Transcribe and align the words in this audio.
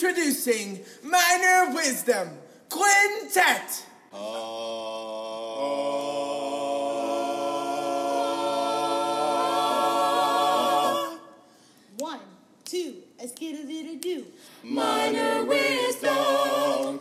Introducing 0.00 0.78
Minor 1.02 1.74
Wisdom 1.74 2.28
Quintet. 2.68 3.84
Oh. 4.12 5.18
One, 11.98 12.20
two, 12.64 12.98
a 13.18 13.26
skittle 13.26 13.66
diddle 13.66 13.96
do. 13.96 14.24
Minor 14.62 15.44
wisdom. 15.46 17.00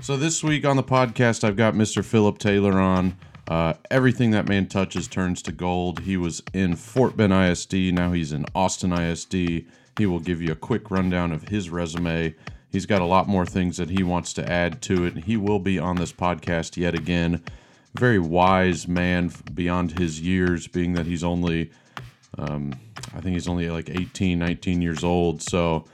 So 0.00 0.16
this 0.16 0.42
week 0.42 0.64
on 0.64 0.76
the 0.76 0.82
podcast, 0.82 1.44
I've 1.44 1.56
got 1.56 1.74
Mr. 1.74 2.02
Philip 2.02 2.38
Taylor 2.38 2.80
on. 2.80 3.18
Uh, 3.50 3.74
everything 3.90 4.30
that 4.30 4.48
man 4.48 4.68
touches 4.68 5.08
turns 5.08 5.42
to 5.42 5.50
gold. 5.50 5.98
He 6.00 6.16
was 6.16 6.40
in 6.54 6.76
Fort 6.76 7.16
Bend 7.16 7.32
ISD. 7.32 7.92
Now 7.92 8.12
he's 8.12 8.32
in 8.32 8.46
Austin 8.54 8.92
ISD. 8.92 9.34
He 9.34 10.06
will 10.06 10.20
give 10.20 10.40
you 10.40 10.52
a 10.52 10.56
quick 10.56 10.88
rundown 10.88 11.32
of 11.32 11.48
his 11.48 11.68
resume. 11.68 12.36
He's 12.70 12.86
got 12.86 13.02
a 13.02 13.06
lot 13.06 13.26
more 13.26 13.44
things 13.44 13.76
that 13.78 13.90
he 13.90 14.04
wants 14.04 14.32
to 14.34 14.48
add 14.48 14.80
to 14.82 15.04
it. 15.04 15.24
He 15.24 15.36
will 15.36 15.58
be 15.58 15.80
on 15.80 15.96
this 15.96 16.12
podcast 16.12 16.76
yet 16.76 16.94
again. 16.94 17.42
Very 17.96 18.20
wise 18.20 18.86
man 18.86 19.32
beyond 19.52 19.98
his 19.98 20.20
years, 20.20 20.68
being 20.68 20.92
that 20.92 21.06
he's 21.06 21.24
only, 21.24 21.72
um, 22.38 22.72
I 23.12 23.20
think 23.20 23.34
he's 23.34 23.48
only 23.48 23.68
like 23.68 23.90
18, 23.90 24.38
19 24.38 24.80
years 24.80 25.02
old. 25.02 25.42
So, 25.42 25.86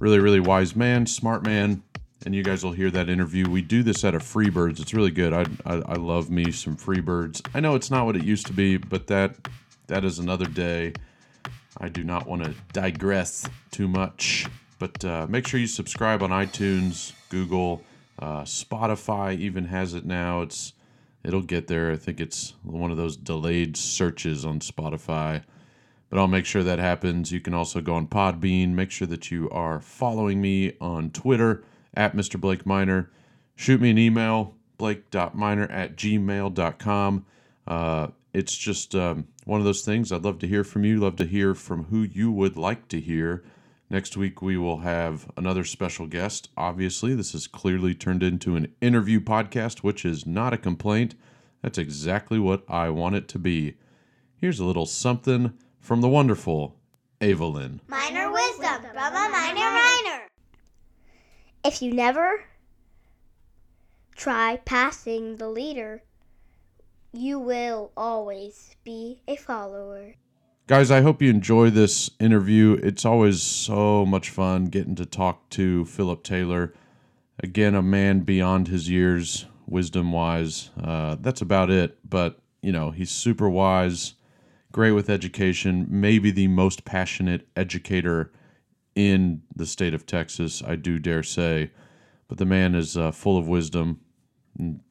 really, 0.00 0.18
really 0.18 0.40
wise 0.40 0.74
man, 0.74 1.06
smart 1.06 1.44
man 1.44 1.84
and 2.28 2.34
you 2.34 2.42
guys 2.42 2.62
will 2.62 2.72
hear 2.72 2.90
that 2.90 3.08
interview. 3.08 3.48
We 3.48 3.62
do 3.62 3.82
this 3.82 4.04
at 4.04 4.14
a 4.14 4.18
Freebirds. 4.18 4.80
It's 4.80 4.92
really 4.92 5.10
good. 5.10 5.32
I, 5.32 5.46
I, 5.64 5.76
I 5.76 5.94
love 5.94 6.28
me 6.28 6.52
some 6.52 6.76
Freebirds. 6.76 7.40
I 7.54 7.60
know 7.60 7.74
it's 7.74 7.90
not 7.90 8.04
what 8.04 8.16
it 8.16 8.22
used 8.22 8.46
to 8.48 8.52
be, 8.52 8.76
but 8.76 9.06
that 9.06 9.48
that 9.86 10.04
is 10.04 10.18
another 10.18 10.44
day. 10.44 10.92
I 11.78 11.88
do 11.88 12.04
not 12.04 12.26
want 12.26 12.44
to 12.44 12.54
digress 12.74 13.48
too 13.70 13.88
much, 13.88 14.44
but 14.78 15.02
uh, 15.06 15.26
make 15.26 15.46
sure 15.46 15.58
you 15.58 15.66
subscribe 15.66 16.22
on 16.22 16.28
iTunes, 16.28 17.14
Google, 17.30 17.82
uh, 18.18 18.42
Spotify. 18.42 19.34
Even 19.38 19.64
has 19.64 19.94
it 19.94 20.04
now. 20.04 20.42
It's 20.42 20.74
it'll 21.24 21.40
get 21.40 21.66
there. 21.66 21.92
I 21.92 21.96
think 21.96 22.20
it's 22.20 22.52
one 22.62 22.90
of 22.90 22.98
those 22.98 23.16
delayed 23.16 23.74
searches 23.74 24.44
on 24.44 24.60
Spotify. 24.60 25.44
But 26.10 26.18
I'll 26.18 26.28
make 26.28 26.44
sure 26.44 26.62
that 26.62 26.78
happens. 26.78 27.32
You 27.32 27.40
can 27.40 27.54
also 27.54 27.80
go 27.80 27.94
on 27.94 28.06
Podbean. 28.06 28.74
Make 28.74 28.90
sure 28.90 29.08
that 29.08 29.30
you 29.30 29.48
are 29.48 29.80
following 29.80 30.42
me 30.42 30.74
on 30.78 31.08
Twitter 31.08 31.64
at 31.98 32.16
Mr. 32.16 32.40
Blake 32.40 32.64
Miner. 32.64 33.10
Shoot 33.56 33.80
me 33.80 33.90
an 33.90 33.98
email, 33.98 34.54
blake.miner 34.78 35.68
at 35.68 35.96
gmail.com. 35.96 37.26
Uh, 37.66 38.06
it's 38.32 38.56
just 38.56 38.94
um, 38.94 39.26
one 39.44 39.60
of 39.60 39.66
those 39.66 39.82
things. 39.82 40.12
I'd 40.12 40.22
love 40.22 40.38
to 40.38 40.46
hear 40.46 40.62
from 40.62 40.84
you, 40.84 41.00
love 41.00 41.16
to 41.16 41.26
hear 41.26 41.54
from 41.54 41.86
who 41.86 42.02
you 42.02 42.30
would 42.30 42.56
like 42.56 42.86
to 42.88 43.00
hear. 43.00 43.42
Next 43.90 44.16
week, 44.16 44.40
we 44.40 44.56
will 44.56 44.78
have 44.78 45.28
another 45.36 45.64
special 45.64 46.06
guest. 46.06 46.50
Obviously, 46.56 47.14
this 47.14 47.32
has 47.32 47.46
clearly 47.46 47.94
turned 47.94 48.22
into 48.22 48.54
an 48.54 48.72
interview 48.80 49.18
podcast, 49.18 49.78
which 49.78 50.04
is 50.04 50.24
not 50.24 50.52
a 50.52 50.58
complaint. 50.58 51.16
That's 51.62 51.78
exactly 51.78 52.38
what 52.38 52.62
I 52.68 52.90
want 52.90 53.16
it 53.16 53.26
to 53.28 53.38
be. 53.38 53.76
Here's 54.36 54.60
a 54.60 54.64
little 54.64 54.86
something 54.86 55.54
from 55.80 56.00
the 56.00 56.08
wonderful 56.08 56.76
Evelyn. 57.20 57.80
Minor 57.88 58.30
wisdom 58.30 58.82
from 58.82 59.14
a 59.14 59.28
minor 59.30 59.70
minor. 59.72 60.27
If 61.64 61.82
you 61.82 61.92
never 61.92 62.44
try 64.16 64.60
passing 64.64 65.36
the 65.36 65.48
leader, 65.48 66.02
you 67.12 67.38
will 67.38 67.90
always 67.96 68.76
be 68.84 69.22
a 69.26 69.36
follower. 69.36 70.14
Guys, 70.68 70.90
I 70.90 71.00
hope 71.00 71.20
you 71.20 71.30
enjoy 71.30 71.70
this 71.70 72.10
interview. 72.20 72.78
It's 72.82 73.04
always 73.04 73.42
so 73.42 74.06
much 74.06 74.30
fun 74.30 74.66
getting 74.66 74.94
to 74.96 75.06
talk 75.06 75.48
to 75.50 75.84
Philip 75.86 76.22
Taylor. 76.22 76.74
Again, 77.40 77.74
a 77.74 77.82
man 77.82 78.20
beyond 78.20 78.68
his 78.68 78.88
years, 78.88 79.46
wisdom 79.66 80.12
wise. 80.12 80.70
Uh, 80.80 81.16
that's 81.20 81.40
about 81.40 81.70
it. 81.70 81.98
But, 82.08 82.38
you 82.62 82.70
know, 82.70 82.90
he's 82.90 83.10
super 83.10 83.48
wise, 83.48 84.14
great 84.70 84.92
with 84.92 85.10
education, 85.10 85.86
maybe 85.88 86.30
the 86.30 86.48
most 86.48 86.84
passionate 86.84 87.48
educator 87.56 88.30
in 88.98 89.42
the 89.54 89.64
state 89.64 89.94
of 89.94 90.06
Texas, 90.06 90.60
I 90.66 90.74
do 90.74 90.98
dare 90.98 91.22
say. 91.22 91.70
But 92.26 92.38
the 92.38 92.44
man 92.44 92.74
is 92.74 92.96
uh, 92.96 93.12
full 93.12 93.38
of 93.38 93.46
wisdom. 93.46 94.00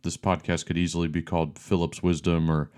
This 0.01 0.15
podcast 0.15 0.65
could 0.65 0.77
easily 0.77 1.09
be 1.09 1.21
called 1.21 1.59
Philip's 1.59 2.01
Wisdom 2.01 2.49
or 2.49 2.71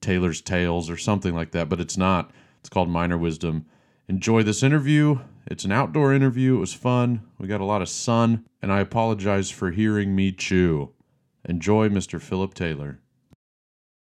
Taylor's 0.00 0.40
Tales 0.40 0.88
or 0.88 0.96
something 0.96 1.34
like 1.34 1.50
that, 1.50 1.68
but 1.68 1.80
it's 1.80 1.96
not. 1.96 2.30
It's 2.60 2.68
called 2.68 2.88
Minor 2.88 3.18
Wisdom. 3.18 3.66
Enjoy 4.06 4.44
this 4.44 4.62
interview. 4.62 5.18
It's 5.48 5.64
an 5.64 5.72
outdoor 5.72 6.14
interview. 6.14 6.54
It 6.54 6.60
was 6.60 6.74
fun. 6.74 7.22
We 7.38 7.48
got 7.48 7.60
a 7.60 7.64
lot 7.64 7.82
of 7.82 7.88
sun, 7.88 8.44
and 8.62 8.72
I 8.72 8.78
apologize 8.78 9.50
for 9.50 9.72
hearing 9.72 10.14
me 10.14 10.30
chew. 10.30 10.90
Enjoy, 11.44 11.88
Mr. 11.88 12.20
Philip 12.20 12.54
Taylor. 12.54 13.00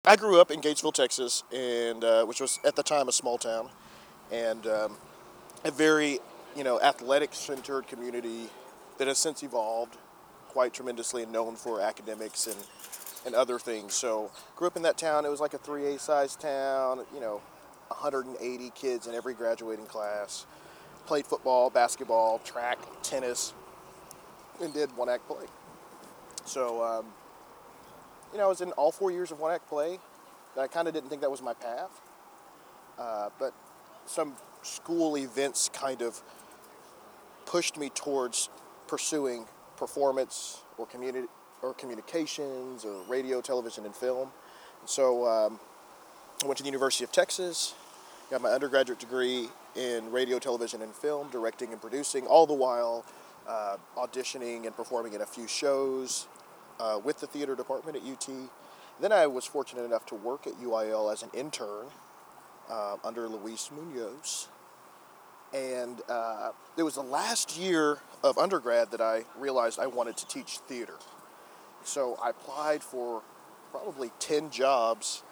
I 0.04 0.16
grew 0.16 0.42
up 0.42 0.50
in 0.50 0.60
Gatesville, 0.60 0.92
Texas, 0.92 1.42
and 1.50 2.04
uh, 2.04 2.26
which 2.26 2.40
was 2.40 2.60
at 2.66 2.76
the 2.76 2.82
time 2.82 3.08
a 3.08 3.12
small 3.12 3.38
town, 3.38 3.70
and 4.30 4.66
um, 4.66 4.98
a 5.64 5.70
very 5.70 6.20
you 6.56 6.64
know 6.64 6.80
athletic-centered 6.80 7.86
community 7.86 8.48
that 8.98 9.08
has 9.08 9.18
since 9.18 9.42
evolved 9.42 9.96
quite 10.48 10.72
tremendously 10.72 11.22
and 11.22 11.32
known 11.32 11.54
for 11.56 11.80
academics 11.80 12.46
and 12.46 12.56
and 13.24 13.34
other 13.34 13.58
things. 13.58 13.94
So 13.94 14.30
grew 14.54 14.68
up 14.68 14.76
in 14.76 14.82
that 14.82 14.96
town. 14.96 15.24
It 15.24 15.30
was 15.30 15.40
like 15.40 15.52
a 15.52 15.58
3A 15.58 15.98
size 16.00 16.36
town. 16.36 17.04
You 17.12 17.20
know, 17.20 17.42
180 17.88 18.70
kids 18.74 19.06
in 19.06 19.14
every 19.14 19.34
graduating 19.34 19.86
class. 19.86 20.46
Played 21.06 21.26
football, 21.26 21.70
basketball, 21.70 22.38
track, 22.40 22.78
tennis, 23.02 23.52
and 24.62 24.72
did 24.72 24.96
one 24.96 25.08
act 25.08 25.26
play. 25.26 25.46
So. 26.44 26.82
Um, 26.82 27.06
you 28.32 28.38
know, 28.38 28.44
I 28.44 28.48
was 28.48 28.60
in 28.60 28.72
all 28.72 28.92
four 28.92 29.10
years 29.10 29.30
of 29.30 29.40
one 29.40 29.52
act 29.52 29.68
play. 29.68 29.98
I 30.58 30.66
kind 30.66 30.88
of 30.88 30.94
didn't 30.94 31.08
think 31.08 31.20
that 31.22 31.30
was 31.30 31.42
my 31.42 31.54
path. 31.54 32.00
Uh, 32.98 33.30
but 33.38 33.52
some 34.06 34.34
school 34.62 35.16
events 35.16 35.70
kind 35.72 36.02
of 36.02 36.22
pushed 37.46 37.78
me 37.78 37.88
towards 37.90 38.50
pursuing 38.86 39.46
performance 39.76 40.60
or 40.78 40.86
community 40.86 41.28
or 41.62 41.72
communications 41.74 42.84
or 42.84 43.02
radio, 43.08 43.40
television, 43.40 43.84
and 43.86 43.94
film. 43.94 44.28
And 44.80 44.88
so 44.88 45.26
um, 45.26 45.58
I 46.42 46.46
went 46.46 46.58
to 46.58 46.62
the 46.62 46.68
University 46.68 47.04
of 47.04 47.12
Texas, 47.12 47.74
got 48.30 48.42
my 48.42 48.50
undergraduate 48.50 48.98
degree 48.98 49.48
in 49.74 50.10
radio, 50.12 50.38
television, 50.38 50.82
and 50.82 50.92
film, 50.92 51.28
directing 51.30 51.72
and 51.72 51.80
producing, 51.80 52.26
all 52.26 52.46
the 52.46 52.54
while 52.54 53.04
uh, 53.48 53.76
auditioning 53.96 54.66
and 54.66 54.76
performing 54.76 55.14
in 55.14 55.22
a 55.22 55.26
few 55.26 55.46
shows, 55.46 56.26
uh, 56.80 57.00
with 57.02 57.20
the 57.20 57.26
theater 57.26 57.54
department 57.54 57.96
at 57.96 58.02
UT. 58.02 58.28
Then 59.00 59.12
I 59.12 59.26
was 59.26 59.44
fortunate 59.44 59.84
enough 59.84 60.06
to 60.06 60.14
work 60.14 60.46
at 60.46 60.54
UIL 60.54 61.12
as 61.12 61.22
an 61.22 61.30
intern 61.34 61.86
uh, 62.70 62.96
under 63.04 63.28
Luis 63.28 63.70
Munoz. 63.70 64.48
And 65.54 66.00
uh, 66.08 66.50
it 66.76 66.82
was 66.82 66.94
the 66.94 67.02
last 67.02 67.56
year 67.56 67.98
of 68.22 68.36
undergrad 68.38 68.90
that 68.90 69.00
I 69.00 69.24
realized 69.38 69.78
I 69.78 69.86
wanted 69.86 70.16
to 70.18 70.26
teach 70.26 70.58
theater. 70.58 70.94
So 71.84 72.18
I 72.22 72.30
applied 72.30 72.82
for 72.82 73.22
probably 73.70 74.10
10 74.18 74.50
jobs. 74.50 75.22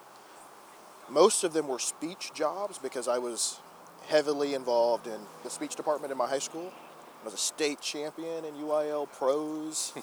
Most 1.08 1.44
of 1.44 1.52
them 1.52 1.68
were 1.68 1.78
speech 1.78 2.32
jobs 2.34 2.78
because 2.78 3.08
I 3.08 3.18
was 3.18 3.60
heavily 4.08 4.54
involved 4.54 5.06
in 5.06 5.20
the 5.42 5.50
speech 5.50 5.74
department 5.74 6.12
in 6.12 6.18
my 6.18 6.28
high 6.28 6.38
school. 6.38 6.72
I 7.20 7.24
was 7.24 7.34
a 7.34 7.38
state 7.38 7.80
champion 7.80 8.44
in 8.44 8.54
UIL 8.54 9.10
prose. 9.12 9.92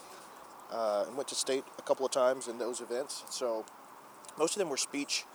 uh, 0.71 1.03
and 1.07 1.15
went 1.15 1.27
to 1.29 1.35
state 1.35 1.63
a 1.77 1.81
couple 1.81 2.05
of 2.05 2.11
times 2.11 2.47
in 2.47 2.57
those 2.57 2.81
events. 2.81 3.23
So 3.29 3.65
most 4.37 4.55
of 4.55 4.59
them 4.59 4.69
were 4.69 4.77
speech 4.77 5.25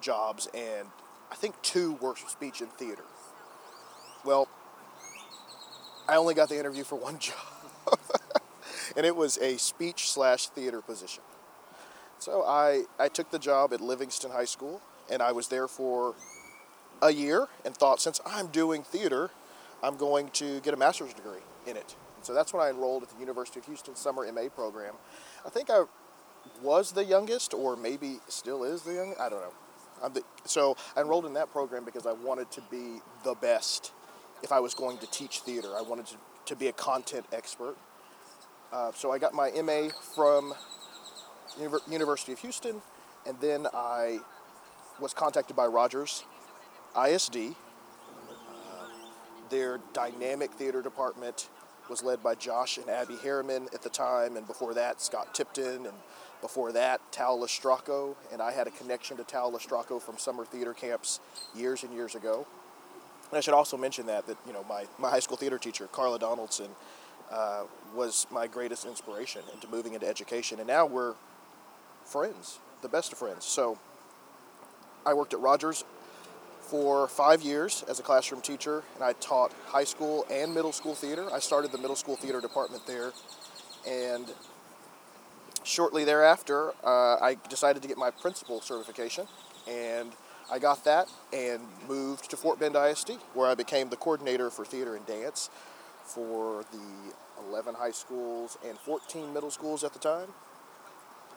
jobs, 0.00 0.48
and 0.52 0.88
I 1.30 1.36
think 1.36 1.60
two 1.62 1.94
were 1.94 2.14
speech 2.28 2.60
and 2.60 2.70
theater. 2.72 3.04
Well, 4.24 4.48
I 6.08 6.16
only 6.16 6.34
got 6.34 6.48
the 6.48 6.58
interview 6.58 6.84
for 6.84 6.96
one 6.96 7.18
job, 7.20 7.36
and 8.96 9.04
it 9.04 9.14
was 9.14 9.38
a 9.38 9.58
speech 9.58 10.10
slash 10.10 10.48
theater 10.48 10.80
position. 10.80 11.22
So 12.18 12.42
I, 12.42 12.84
I 12.98 13.08
took 13.08 13.30
the 13.30 13.38
job 13.38 13.74
at 13.74 13.80
Livingston 13.80 14.30
High 14.30 14.46
School, 14.46 14.80
and 15.10 15.20
I 15.20 15.32
was 15.32 15.48
there 15.48 15.68
for 15.68 16.14
a 17.02 17.12
year 17.12 17.48
and 17.64 17.76
thought 17.76 18.00
since 18.00 18.20
I'm 18.24 18.46
doing 18.46 18.82
theater, 18.82 19.30
I'm 19.82 19.96
going 19.96 20.30
to 20.30 20.60
get 20.60 20.72
a 20.72 20.76
master's 20.76 21.12
degree 21.12 21.42
in 21.66 21.76
it. 21.76 21.94
And 22.16 22.24
So 22.24 22.32
that's 22.32 22.54
when 22.54 22.62
I 22.62 22.70
enrolled 22.70 23.02
at 23.02 23.10
the 23.10 23.20
University 23.20 23.60
of 23.60 23.66
Houston 23.66 23.94
Summer 23.94 24.30
MA 24.32 24.48
program. 24.48 24.94
I 25.44 25.50
think 25.50 25.68
I 25.68 25.84
was 26.62 26.92
the 26.92 27.04
youngest, 27.04 27.52
or 27.52 27.76
maybe 27.76 28.20
still 28.28 28.64
is 28.64 28.82
the 28.82 28.94
youngest. 28.94 29.20
I 29.20 29.28
don't 29.28 29.40
know. 29.40 30.08
The, 30.08 30.22
so 30.44 30.76
I 30.96 31.00
enrolled 31.00 31.26
in 31.26 31.34
that 31.34 31.50
program 31.52 31.84
because 31.84 32.06
I 32.06 32.12
wanted 32.12 32.50
to 32.52 32.62
be 32.70 33.00
the 33.22 33.34
best. 33.34 33.92
If 34.44 34.52
I 34.52 34.60
was 34.60 34.74
going 34.74 34.98
to 34.98 35.06
teach 35.10 35.40
theater, 35.40 35.70
I 35.76 35.82
wanted 35.82 36.06
to, 36.06 36.16
to 36.46 36.54
be 36.54 36.68
a 36.68 36.72
content 36.72 37.26
expert. 37.32 37.76
Uh, 38.72 38.92
so 38.94 39.10
I 39.10 39.18
got 39.18 39.34
my 39.34 39.50
MA 39.50 39.88
from 40.14 40.54
Univer- 41.58 41.90
University 41.90 42.32
of 42.32 42.38
Houston, 42.40 42.80
and 43.26 43.36
then 43.40 43.66
I 43.74 44.20
was 45.00 45.12
contacted 45.12 45.56
by 45.56 45.66
Rogers 45.66 46.24
ISD 46.96 47.56
their 49.54 49.78
dynamic 49.92 50.50
theater 50.52 50.82
department 50.82 51.48
was 51.88 52.02
led 52.02 52.22
by 52.22 52.34
Josh 52.34 52.78
and 52.78 52.88
Abby 52.88 53.16
Harriman 53.22 53.68
at 53.74 53.82
the 53.82 53.90
time, 53.90 54.36
and 54.36 54.46
before 54.46 54.74
that, 54.74 55.00
Scott 55.00 55.34
Tipton, 55.34 55.86
and 55.86 55.94
before 56.40 56.72
that, 56.72 57.00
Tal 57.12 57.38
Lestraco. 57.38 58.16
And 58.32 58.40
I 58.40 58.52
had 58.52 58.66
a 58.66 58.70
connection 58.70 59.16
to 59.18 59.24
Tal 59.24 59.52
Lestraco 59.52 60.00
from 60.00 60.18
summer 60.18 60.44
theater 60.44 60.72
camps 60.72 61.20
years 61.54 61.84
and 61.84 61.92
years 61.92 62.14
ago. 62.14 62.46
And 63.34 63.38
I 63.38 63.40
should 63.40 63.54
also 63.54 63.76
mention 63.76 64.06
that 64.06 64.28
that 64.28 64.36
you 64.46 64.52
know 64.52 64.64
my, 64.68 64.84
my 64.96 65.10
high 65.10 65.18
school 65.18 65.36
theater 65.36 65.58
teacher 65.58 65.88
Carla 65.88 66.20
Donaldson 66.20 66.68
uh, 67.32 67.64
was 67.92 68.28
my 68.30 68.46
greatest 68.46 68.86
inspiration 68.86 69.42
into 69.52 69.66
moving 69.66 69.94
into 69.94 70.06
education, 70.06 70.60
and 70.60 70.68
now 70.68 70.86
we're 70.86 71.14
friends, 72.04 72.60
the 72.82 72.88
best 72.88 73.10
of 73.10 73.18
friends. 73.18 73.44
So 73.44 73.76
I 75.04 75.14
worked 75.14 75.34
at 75.34 75.40
Rogers 75.40 75.82
for 76.60 77.08
five 77.08 77.42
years 77.42 77.84
as 77.88 77.98
a 77.98 78.04
classroom 78.04 78.40
teacher, 78.40 78.84
and 78.94 79.02
I 79.02 79.14
taught 79.14 79.52
high 79.66 79.82
school 79.82 80.24
and 80.30 80.54
middle 80.54 80.70
school 80.70 80.94
theater. 80.94 81.26
I 81.32 81.40
started 81.40 81.72
the 81.72 81.78
middle 81.78 81.96
school 81.96 82.14
theater 82.14 82.40
department 82.40 82.86
there, 82.86 83.10
and 83.84 84.32
shortly 85.64 86.04
thereafter, 86.04 86.70
uh, 86.84 87.16
I 87.20 87.36
decided 87.48 87.82
to 87.82 87.88
get 87.88 87.98
my 87.98 88.12
principal 88.12 88.60
certification, 88.60 89.26
and 89.66 90.12
I 90.50 90.58
got 90.58 90.84
that 90.84 91.08
and 91.32 91.62
moved 91.88 92.30
to 92.30 92.36
Fort 92.36 92.58
Bend 92.58 92.76
ISD, 92.76 93.12
where 93.32 93.48
I 93.48 93.54
became 93.54 93.88
the 93.88 93.96
coordinator 93.96 94.50
for 94.50 94.64
theater 94.64 94.94
and 94.94 95.06
dance 95.06 95.48
for 96.04 96.64
the 96.70 97.48
11 97.48 97.74
high 97.74 97.90
schools 97.90 98.58
and 98.66 98.78
14 98.78 99.32
middle 99.32 99.50
schools 99.50 99.82
at 99.84 99.94
the 99.94 99.98
time, 99.98 100.28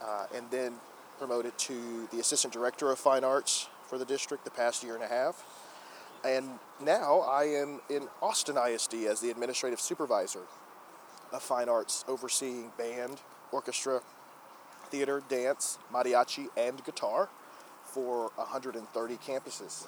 uh, 0.03 0.25
and 0.35 0.49
then 0.51 0.73
promoted 1.19 1.57
to 1.57 2.07
the 2.11 2.19
assistant 2.19 2.53
director 2.53 2.91
of 2.91 2.99
fine 2.99 3.23
arts 3.23 3.69
for 3.87 3.97
the 3.97 4.05
district 4.05 4.43
the 4.43 4.51
past 4.51 4.83
year 4.83 4.95
and 4.95 5.03
a 5.03 5.07
half. 5.07 5.43
And 6.25 6.59
now 6.83 7.21
I 7.21 7.45
am 7.45 7.79
in 7.89 8.09
Austin 8.21 8.57
ISD 8.57 9.05
as 9.05 9.21
the 9.21 9.31
administrative 9.31 9.79
supervisor 9.79 10.41
of 11.31 11.41
fine 11.41 11.69
arts, 11.69 12.03
overseeing 12.07 12.71
band, 12.77 13.21
orchestra, 13.51 14.01
theater, 14.89 15.23
dance, 15.29 15.77
mariachi, 15.93 16.47
and 16.57 16.83
guitar 16.83 17.29
for 17.97 18.29
130 18.35 19.15
campuses. 19.17 19.87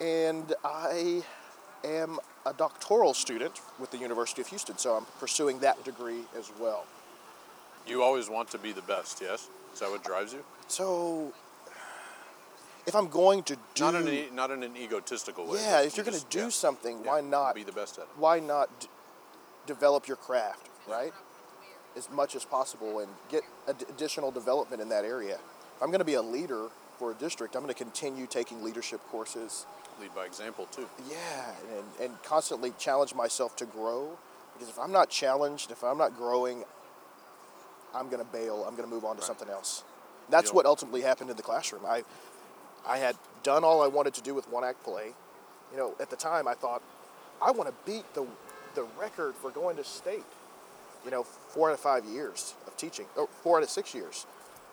And 0.00 0.54
I 0.64 1.24
am 1.82 2.20
a 2.46 2.52
doctoral 2.52 3.12
student 3.12 3.60
with 3.80 3.90
the 3.90 3.96
University 3.98 4.40
of 4.40 4.46
Houston, 4.46 4.78
so 4.78 4.94
I'm 4.94 5.04
pursuing 5.18 5.58
that 5.60 5.82
degree 5.82 6.20
as 6.38 6.52
well. 6.60 6.84
You 7.88 8.04
always 8.04 8.30
want 8.30 8.50
to 8.52 8.58
be 8.58 8.70
the 8.70 8.82
best, 8.82 9.20
yes? 9.20 9.48
Is 9.72 9.80
that 9.80 9.90
what 9.90 10.04
drives 10.04 10.32
you? 10.32 10.44
So, 10.68 11.32
if 12.86 12.94
I'm 12.94 13.08
going 13.08 13.42
to 13.44 13.56
do, 13.74 13.82
Not 13.84 13.96
in, 13.96 14.06
a, 14.06 14.30
not 14.32 14.50
in 14.52 14.62
an 14.62 14.76
egotistical 14.76 15.46
way. 15.48 15.58
yeah, 15.60 15.80
if 15.80 15.96
you 15.96 16.04
you're 16.04 16.10
going 16.12 16.20
to 16.22 16.26
do 16.30 16.38
yeah, 16.44 16.48
something, 16.50 17.00
yeah, 17.04 17.10
why 17.10 17.20
not 17.20 17.56
be 17.56 17.64
the 17.64 17.72
best 17.72 17.98
at 17.98 18.04
it? 18.04 18.10
Why 18.16 18.38
not 18.38 18.68
d- 18.78 18.86
develop 19.66 20.06
your 20.06 20.18
craft, 20.18 20.68
right? 20.88 21.12
As 21.96 22.08
much 22.10 22.36
as 22.36 22.44
possible 22.44 23.00
and 23.00 23.08
get 23.28 23.42
ad- 23.68 23.84
additional 23.88 24.30
development 24.30 24.80
in 24.80 24.88
that 24.90 25.04
area. 25.04 25.38
If 25.76 25.82
I'm 25.82 25.88
going 25.88 26.00
to 26.00 26.04
be 26.04 26.14
a 26.14 26.22
leader 26.22 26.68
for 26.98 27.10
a 27.10 27.14
district, 27.14 27.56
I'm 27.56 27.62
going 27.62 27.74
to 27.74 27.78
continue 27.78 28.26
taking 28.26 28.62
leadership 28.62 29.00
courses. 29.10 29.66
Lead 30.00 30.14
by 30.14 30.24
example 30.24 30.66
too. 30.66 30.88
Yeah, 31.10 31.50
and, 31.76 32.06
and 32.10 32.22
constantly 32.22 32.72
challenge 32.78 33.14
myself 33.14 33.56
to 33.56 33.66
grow. 33.66 34.16
Because 34.52 34.68
if 34.68 34.78
I'm 34.78 34.92
not 34.92 35.10
challenged, 35.10 35.70
if 35.70 35.82
I'm 35.82 35.98
not 35.98 36.16
growing, 36.16 36.64
I'm 37.94 38.08
going 38.08 38.24
to 38.24 38.32
bail. 38.32 38.64
I'm 38.66 38.76
going 38.76 38.88
to 38.88 38.94
move 38.94 39.04
on 39.04 39.16
to 39.16 39.22
something 39.22 39.48
else. 39.48 39.82
That's 40.30 40.52
what 40.52 40.64
ultimately 40.64 41.02
happened 41.02 41.30
in 41.30 41.36
the 41.36 41.42
classroom. 41.42 41.82
I, 41.86 42.02
I 42.86 42.98
had 42.98 43.16
done 43.42 43.62
all 43.62 43.82
I 43.82 43.88
wanted 43.88 44.14
to 44.14 44.22
do 44.22 44.34
with 44.34 44.48
one 44.48 44.64
act 44.64 44.82
play. 44.84 45.12
You 45.72 45.78
know, 45.78 45.94
at 46.00 46.08
the 46.08 46.16
time 46.16 46.48
I 46.48 46.54
thought, 46.54 46.82
I 47.42 47.50
want 47.50 47.68
to 47.68 47.74
beat 47.84 48.04
the, 48.14 48.26
the 48.74 48.86
record 48.98 49.34
for 49.34 49.50
going 49.50 49.76
to 49.76 49.84
state. 49.84 50.24
You 51.04 51.10
know, 51.10 51.24
four 51.24 51.70
out 51.70 51.74
of 51.74 51.80
five 51.80 52.04
years 52.06 52.54
of 52.66 52.76
teaching, 52.76 53.06
or 53.16 53.28
four 53.42 53.58
out 53.58 53.64
of 53.64 53.70
six 53.70 53.94
years 53.94 54.24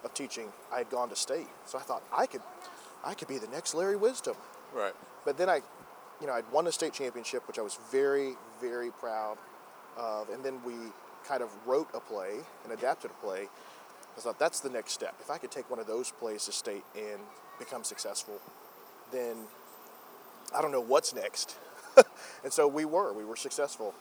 of 0.03 0.13
teaching, 0.13 0.47
I 0.73 0.79
had 0.79 0.89
gone 0.89 1.09
to 1.09 1.15
state. 1.15 1.47
So 1.65 1.77
I 1.77 1.81
thought 1.81 2.03
I 2.11 2.25
could, 2.25 2.41
I 3.03 3.13
could 3.13 3.27
be 3.27 3.37
the 3.37 3.47
next 3.47 3.73
Larry 3.73 3.95
Wisdom. 3.95 4.35
Right. 4.73 4.93
But 5.25 5.37
then 5.37 5.49
I, 5.49 5.61
you 6.19 6.27
know, 6.27 6.33
I'd 6.33 6.49
won 6.51 6.67
a 6.67 6.71
state 6.71 6.93
championship, 6.93 7.47
which 7.47 7.59
I 7.59 7.61
was 7.61 7.77
very, 7.91 8.35
very 8.59 8.91
proud 8.91 9.37
of. 9.97 10.29
And 10.29 10.43
then 10.43 10.59
we 10.65 10.73
kind 11.27 11.43
of 11.43 11.49
wrote 11.65 11.89
a 11.93 11.99
play 11.99 12.37
and 12.63 12.73
adapted 12.73 13.11
a 13.11 13.25
play. 13.25 13.47
I 14.17 14.19
thought 14.19 14.39
that's 14.39 14.59
the 14.59 14.69
next 14.69 14.91
step. 14.91 15.15
If 15.19 15.29
I 15.29 15.37
could 15.37 15.51
take 15.51 15.69
one 15.69 15.79
of 15.79 15.87
those 15.87 16.11
plays 16.11 16.45
to 16.45 16.51
state 16.51 16.83
and 16.95 17.19
become 17.59 17.83
successful, 17.83 18.39
then 19.11 19.35
I 20.53 20.61
don't 20.61 20.71
know 20.71 20.81
what's 20.81 21.13
next. 21.13 21.55
and 22.43 22.51
so 22.51 22.67
we 22.67 22.85
were. 22.85 23.13
We 23.13 23.23
were 23.23 23.35
successful. 23.35 23.93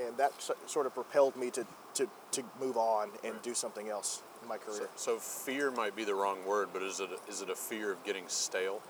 And 0.00 0.16
that 0.16 0.32
sort 0.66 0.86
of 0.86 0.94
propelled 0.94 1.36
me 1.36 1.50
to, 1.50 1.66
to, 1.94 2.08
to 2.32 2.42
move 2.60 2.76
on 2.76 3.10
and 3.24 3.34
do 3.42 3.52
something 3.52 3.88
else 3.88 4.22
in 4.48 4.58
my 4.58 4.58
career. 4.58 4.88
So, 4.96 5.14
so 5.14 5.18
fear 5.18 5.70
might 5.70 5.94
be 5.94 6.04
the 6.04 6.14
wrong 6.14 6.44
word, 6.46 6.68
but 6.72 6.82
is 6.82 7.00
it 7.00 7.10
a, 7.10 7.30
is 7.30 7.42
it 7.42 7.50
a 7.50 7.54
fear 7.54 7.92
of 7.92 8.04
getting 8.04 8.24
stale, 8.28 8.80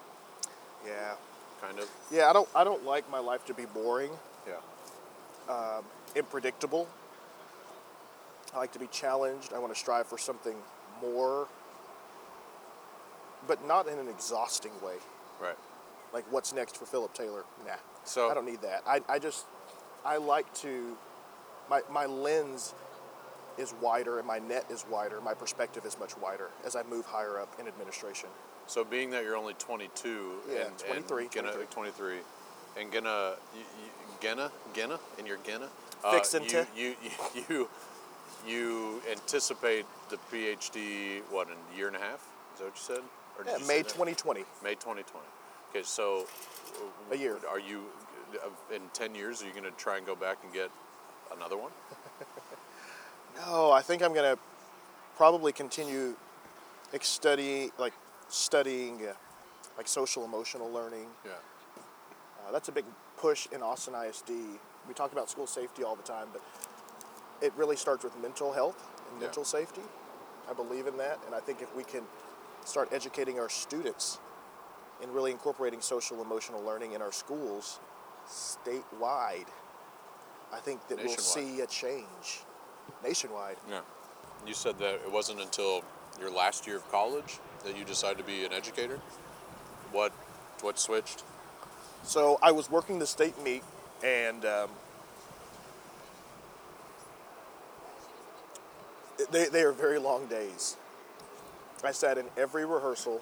yeah. 0.86 1.14
kind 1.60 1.78
of? 1.78 1.88
Yeah, 2.10 2.30
I 2.30 2.32
don't, 2.32 2.48
I 2.54 2.64
don't 2.64 2.84
like 2.84 3.10
my 3.10 3.18
life 3.18 3.44
to 3.46 3.54
be 3.54 3.66
boring. 3.66 4.10
Yeah. 4.46 5.52
Um, 5.52 5.84
unpredictable. 6.16 6.88
I 8.54 8.58
like 8.58 8.72
to 8.72 8.78
be 8.78 8.86
challenged. 8.88 9.52
I 9.52 9.58
want 9.58 9.72
to 9.74 9.78
strive 9.78 10.06
for 10.06 10.18
something 10.18 10.56
more, 11.02 11.48
but 13.46 13.66
not 13.66 13.88
in 13.88 13.98
an 13.98 14.08
exhausting 14.08 14.72
way. 14.82 14.94
Right. 15.40 15.56
Like, 16.12 16.24
what's 16.32 16.54
next 16.54 16.76
for 16.76 16.86
Philip 16.86 17.12
Taylor? 17.14 17.44
Nah. 17.66 17.74
So- 18.04 18.30
I 18.30 18.34
don't 18.34 18.46
need 18.46 18.62
that. 18.62 18.82
I, 18.86 19.00
I 19.08 19.18
just, 19.18 19.44
I 20.04 20.16
like 20.16 20.52
to, 20.62 20.96
my, 21.68 21.82
my 21.90 22.06
lens 22.06 22.74
is 23.58 23.74
wider 23.80 24.18
and 24.18 24.26
my 24.26 24.38
net 24.38 24.66
is 24.70 24.84
wider. 24.90 25.20
My 25.20 25.34
perspective 25.34 25.84
is 25.84 25.98
much 25.98 26.16
wider 26.18 26.50
as 26.64 26.76
I 26.76 26.82
move 26.84 27.06
higher 27.06 27.38
up 27.40 27.52
in 27.58 27.66
administration. 27.66 28.28
So 28.66 28.84
being 28.84 29.10
that 29.10 29.24
you're 29.24 29.36
only 29.36 29.54
22 29.54 30.32
Yeah, 30.50 30.66
and, 30.66 30.78
23, 30.78 31.24
and 31.24 31.32
gonna, 31.32 31.52
23. 31.52 31.66
23, 31.70 32.16
and 32.78 32.92
gonna, 32.92 33.34
you, 33.54 33.60
you, 33.60 33.90
gonna, 34.20 34.50
gonna, 34.74 34.98
and 35.18 35.26
you're 35.26 35.38
gonna, 35.38 35.68
Fixin' 36.10 36.44
you, 36.44 36.48
to. 36.50 36.66
you, 36.76 36.94
you, 37.02 37.44
you, 37.48 37.68
you 38.46 39.02
anticipate 39.10 39.86
the 40.10 40.18
PhD, 40.30 41.22
what, 41.30 41.48
in 41.48 41.54
a 41.72 41.76
year 41.76 41.88
and 41.88 41.96
a 41.96 42.00
half? 42.00 42.26
Is 42.54 42.58
that 42.58 42.64
what 42.64 42.74
you 42.74 42.96
said? 42.96 43.02
Or 43.38 43.44
Yeah, 43.46 43.58
you 43.58 43.66
May 43.66 43.82
2020. 43.82 44.44
May 44.62 44.74
2020. 44.74 45.26
Okay, 45.70 45.82
so 45.82 46.26
A 47.12 47.16
year. 47.16 47.38
Are 47.50 47.58
you 47.58 47.82
uh, 48.34 48.74
in 48.74 48.82
10 48.92 49.14
years? 49.14 49.42
Are 49.42 49.46
you 49.46 49.52
going 49.52 49.64
to 49.64 49.70
try 49.72 49.96
and 49.96 50.06
go 50.06 50.14
back 50.14 50.38
and 50.42 50.52
get 50.52 50.70
another 51.36 51.56
one? 51.56 51.70
No, 53.46 53.70
I 53.70 53.82
think 53.82 54.02
I'm 54.02 54.12
gonna 54.14 54.36
probably 55.16 55.52
continue 55.52 56.14
ex- 56.92 57.08
study 57.08 57.70
like 57.78 57.92
studying 58.28 59.06
uh, 59.06 59.12
like 59.76 59.88
social 59.88 60.24
emotional 60.24 60.70
learning. 60.70 61.06
Yeah. 61.24 61.32
Uh, 62.46 62.52
that's 62.52 62.68
a 62.68 62.72
big 62.72 62.84
push 63.16 63.46
in 63.52 63.62
Austin 63.62 63.94
ISD. 63.94 64.30
We 64.86 64.94
talk 64.94 65.12
about 65.12 65.30
school 65.30 65.46
safety 65.46 65.84
all 65.84 65.96
the 65.96 66.02
time, 66.02 66.28
but 66.32 66.42
it 67.40 67.52
really 67.56 67.76
starts 67.76 68.04
with 68.04 68.16
mental 68.20 68.52
health 68.52 68.82
and 69.10 69.20
Yeah. 69.20 69.26
mental 69.26 69.44
safety. 69.44 69.82
I 70.50 70.54
believe 70.54 70.86
in 70.86 70.96
that, 70.96 71.18
and 71.26 71.34
I 71.34 71.40
think 71.40 71.60
if 71.62 71.74
we 71.76 71.84
can 71.84 72.02
start 72.64 72.88
educating 72.92 73.38
our 73.38 73.48
students 73.50 74.18
and 75.02 75.14
really 75.14 75.30
incorporating 75.30 75.80
social 75.80 76.20
emotional 76.22 76.62
learning 76.62 76.92
in 76.92 77.02
our 77.02 77.12
schools 77.12 77.78
statewide, 78.28 79.46
I 80.52 80.60
think 80.60 80.86
that 80.88 80.98
we'll 80.98 81.16
see 81.16 81.60
a 81.60 81.66
change 81.66 82.40
nationwide. 83.02 83.56
Yeah. 83.68 83.80
You 84.46 84.54
said 84.54 84.78
that 84.78 84.94
it 84.94 85.12
wasn't 85.12 85.40
until 85.40 85.82
your 86.20 86.30
last 86.30 86.66
year 86.66 86.76
of 86.76 86.90
college 86.90 87.38
that 87.64 87.76
you 87.76 87.84
decided 87.84 88.18
to 88.18 88.24
be 88.24 88.44
an 88.44 88.52
educator. 88.52 88.98
What 89.92 90.12
what 90.60 90.78
switched? 90.78 91.22
So 92.02 92.38
I 92.42 92.52
was 92.52 92.70
working 92.70 92.98
the 92.98 93.06
state 93.06 93.40
meet, 93.42 93.62
and 94.02 94.44
um, 94.44 94.70
they, 99.30 99.46
they 99.46 99.62
are 99.62 99.72
very 99.72 99.98
long 99.98 100.26
days. 100.26 100.76
I 101.84 101.92
sat 101.92 102.18
in 102.18 102.26
every 102.36 102.64
rehearsal, 102.64 103.20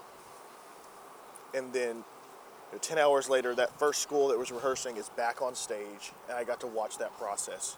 and 1.54 1.72
then 1.72 1.96
you 1.96 2.72
know, 2.72 2.78
10 2.80 2.98
hours 2.98 3.28
later, 3.28 3.54
that 3.54 3.78
first 3.78 4.02
school 4.02 4.28
that 4.28 4.38
was 4.38 4.50
rehearsing 4.50 4.96
is 4.96 5.08
back 5.10 5.42
on 5.42 5.54
stage, 5.54 6.12
and 6.28 6.38
I 6.38 6.44
got 6.44 6.60
to 6.60 6.66
watch 6.66 6.98
that 6.98 7.16
process. 7.18 7.76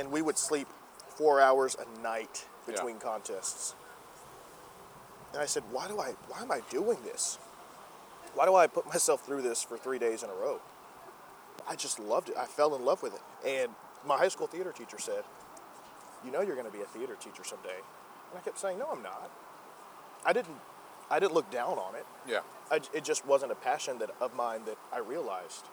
And 0.00 0.10
we 0.10 0.22
would 0.22 0.38
sleep 0.38 0.66
four 1.10 1.40
hours 1.40 1.76
a 1.76 2.02
night 2.02 2.46
Yeah. 2.66 2.72
between 2.74 2.98
contests. 2.98 3.74
And 5.32 5.42
I 5.42 5.46
said, 5.46 5.62
why 5.70 5.86
do 5.88 6.00
I, 6.00 6.12
why 6.28 6.40
am 6.40 6.50
I 6.50 6.60
doing 6.70 6.98
this? 7.04 7.38
why 8.34 8.46
do 8.46 8.54
I 8.54 8.66
put 8.68 8.86
myself 8.86 9.26
through 9.26 9.42
this 9.42 9.62
for 9.62 9.76
three 9.76 9.98
days 9.98 10.22
in 10.22 10.30
a 10.30 10.34
row? 10.34 10.60
I 11.68 11.74
just 11.76 11.98
loved 11.98 12.28
it. 12.30 12.36
I 12.38 12.46
fell 12.46 12.74
in 12.76 12.84
love 12.84 13.02
with 13.02 13.14
it. 13.14 13.20
And 13.46 13.72
my 14.06 14.16
high 14.16 14.28
school 14.28 14.46
theater 14.46 14.72
teacher 14.72 14.98
said, 14.98 15.24
You 16.24 16.30
know, 16.30 16.40
you're 16.40 16.54
going 16.54 16.66
to 16.70 16.72
be 16.72 16.80
a 16.82 16.86
theater 16.86 17.16
teacher 17.16 17.44
someday. 17.44 17.76
And 18.30 18.38
I 18.38 18.40
kept 18.40 18.58
saying, 18.58 18.78
No, 18.78 18.88
I'm 18.90 19.02
not. 19.02 19.30
I 20.24 20.32
didn't 20.32 20.56
I 21.10 21.18
didn't 21.18 21.34
look 21.34 21.50
down 21.50 21.76
on 21.78 21.96
it. 21.96 22.06
Yeah. 22.26 22.40
I, 22.70 22.80
it 22.94 23.02
just 23.02 23.26
wasn't 23.26 23.50
a 23.50 23.56
passion 23.56 23.98
that 23.98 24.10
of 24.20 24.34
mine 24.34 24.60
that 24.66 24.78
I 24.92 24.98
realized. 24.98 25.64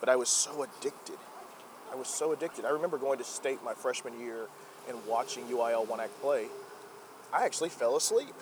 But 0.00 0.08
I 0.08 0.16
was 0.16 0.28
so 0.28 0.64
addicted. 0.64 1.18
I 1.94 1.96
was 1.96 2.08
so 2.08 2.32
addicted. 2.32 2.64
I 2.64 2.70
remember 2.70 2.98
going 2.98 3.18
to 3.18 3.24
state 3.24 3.62
my 3.64 3.72
freshman 3.72 4.18
year 4.18 4.48
and 4.88 4.98
watching 5.06 5.44
UIL 5.44 5.86
one 5.86 6.00
act 6.00 6.20
play. 6.20 6.46
I 7.32 7.44
actually 7.44 7.68
fell 7.68 7.96
asleep. 7.96 8.34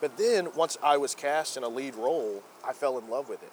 But 0.00 0.16
then 0.16 0.48
once 0.56 0.76
I 0.82 0.96
was 0.96 1.14
cast 1.14 1.56
in 1.56 1.62
a 1.62 1.68
lead 1.68 1.94
role, 1.94 2.42
I 2.66 2.72
fell 2.72 2.98
in 2.98 3.08
love 3.08 3.28
with 3.28 3.44
it. 3.44 3.52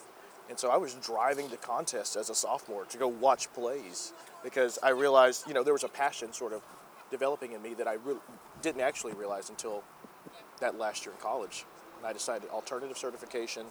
And 0.49 0.57
so 0.57 0.71
I 0.71 0.77
was 0.77 0.95
driving 0.95 1.49
to 1.51 1.57
contests 1.57 2.15
as 2.15 2.31
a 2.31 2.35
sophomore 2.35 2.85
to 2.85 2.97
go 2.97 3.07
watch 3.07 3.53
plays 3.53 4.11
because 4.43 4.79
I 4.81 4.89
realized, 4.89 5.47
you 5.47 5.53
know, 5.53 5.63
there 5.63 5.73
was 5.73 5.83
a 5.83 5.89
passion 5.89 6.33
sort 6.33 6.51
of 6.51 6.63
developing 7.11 7.51
in 7.51 7.61
me 7.61 7.75
that 7.75 7.87
I 7.87 7.93
re- 7.93 8.17
didn't 8.63 8.81
actually 8.81 9.13
realize 9.13 9.51
until 9.51 9.83
that 10.61 10.79
last 10.79 11.05
year 11.05 11.13
in 11.13 11.21
college. 11.21 11.65
And 11.99 12.07
I 12.07 12.11
decided 12.11 12.49
alternative 12.49 12.97
certification, 12.97 13.67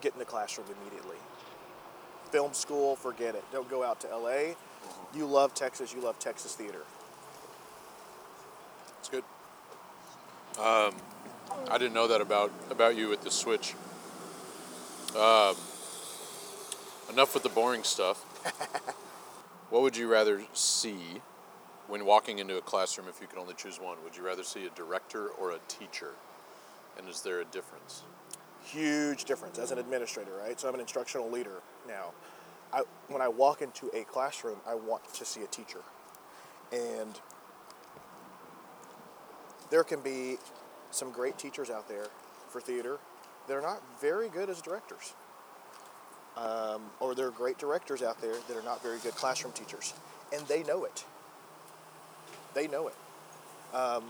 get 0.00 0.12
in 0.12 0.20
the 0.20 0.24
classroom 0.24 0.68
immediately. 0.80 1.16
Film 2.30 2.52
school, 2.52 2.96
forget 2.96 3.34
it. 3.34 3.44
Don't 3.52 3.68
go 3.70 3.84
out 3.84 4.00
to 4.00 4.08
LA. 4.08 4.54
You 5.14 5.26
love 5.26 5.54
Texas, 5.54 5.94
you 5.94 6.00
love 6.00 6.18
Texas 6.18 6.54
theater. 6.54 6.82
It's 8.98 9.08
good. 9.08 9.24
Um, 10.58 10.94
I 11.70 11.78
didn't 11.78 11.94
know 11.94 12.08
that 12.08 12.20
about 12.20 12.50
about 12.70 12.96
you 12.96 13.08
with 13.08 13.22
the 13.22 13.30
switch. 13.30 13.74
Um, 15.16 15.54
enough 17.10 17.34
with 17.34 17.42
the 17.42 17.48
boring 17.48 17.84
stuff. 17.84 18.18
what 19.70 19.82
would 19.82 19.96
you 19.96 20.08
rather 20.08 20.42
see 20.52 21.20
when 21.88 22.04
walking 22.04 22.38
into 22.38 22.56
a 22.58 22.60
classroom 22.60 23.06
if 23.08 23.20
you 23.20 23.26
could 23.26 23.38
only 23.38 23.54
choose 23.54 23.78
one? 23.78 23.96
Would 24.04 24.16
you 24.16 24.24
rather 24.24 24.42
see 24.42 24.66
a 24.66 24.70
director 24.70 25.28
or 25.28 25.52
a 25.52 25.58
teacher? 25.68 26.12
And 26.98 27.08
is 27.08 27.20
there 27.22 27.40
a 27.40 27.44
difference? 27.44 28.02
Huge 28.64 29.24
difference 29.24 29.58
as 29.58 29.70
an 29.70 29.78
administrator, 29.78 30.32
right? 30.36 30.58
So 30.58 30.68
I'm 30.68 30.74
an 30.74 30.80
instructional 30.80 31.30
leader 31.30 31.62
now. 31.86 32.12
I, 32.72 32.82
when 33.08 33.22
I 33.22 33.28
walk 33.28 33.62
into 33.62 33.90
a 33.94 34.04
classroom, 34.04 34.58
I 34.66 34.74
want 34.74 35.02
to 35.14 35.24
see 35.24 35.42
a 35.42 35.46
teacher. 35.46 35.80
And 36.72 37.20
there 39.70 39.84
can 39.84 40.00
be 40.00 40.36
some 40.90 41.10
great 41.10 41.38
teachers 41.38 41.70
out 41.70 41.88
there 41.88 42.06
for 42.50 42.60
theater 42.60 42.98
They're 43.48 43.62
not 43.62 43.82
very 44.00 44.28
good 44.28 44.50
as 44.50 44.60
directors. 44.60 45.14
Um, 46.36 46.82
or 47.00 47.14
there 47.14 47.26
are 47.28 47.30
great 47.30 47.58
directors 47.58 48.02
out 48.02 48.20
there 48.20 48.34
that 48.48 48.56
are 48.56 48.62
not 48.62 48.82
very 48.82 48.98
good 48.98 49.14
classroom 49.14 49.52
teachers. 49.52 49.94
And 50.32 50.46
they 50.48 50.62
know 50.64 50.84
it. 50.84 51.04
They 52.54 52.66
know 52.68 52.88
it. 52.88 52.94
Um, 53.74 54.04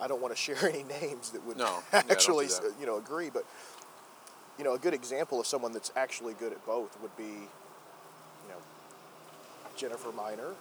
I 0.00 0.08
don't 0.08 0.22
want 0.22 0.34
to 0.34 0.40
share 0.40 0.68
any 0.68 0.84
names 0.84 1.30
that 1.30 1.44
would 1.46 1.58
No, 1.58 1.80
yeah, 1.92 2.02
actually, 2.10 2.46
that. 2.46 2.72
you 2.80 2.86
know, 2.86 2.96
agree. 2.98 3.30
But 3.30 3.44
you 4.58 4.64
know, 4.64 4.74
a 4.74 4.78
good 4.78 4.94
example 4.94 5.40
of 5.40 5.46
someone 5.46 5.72
that's 5.72 5.92
actually 5.96 6.34
good 6.34 6.52
at 6.52 6.64
both 6.66 7.00
would 7.00 7.16
be, 7.16 7.24
you 7.24 8.48
know, 8.48 8.58
Jennifer 9.76 10.12
Miner 10.12 10.52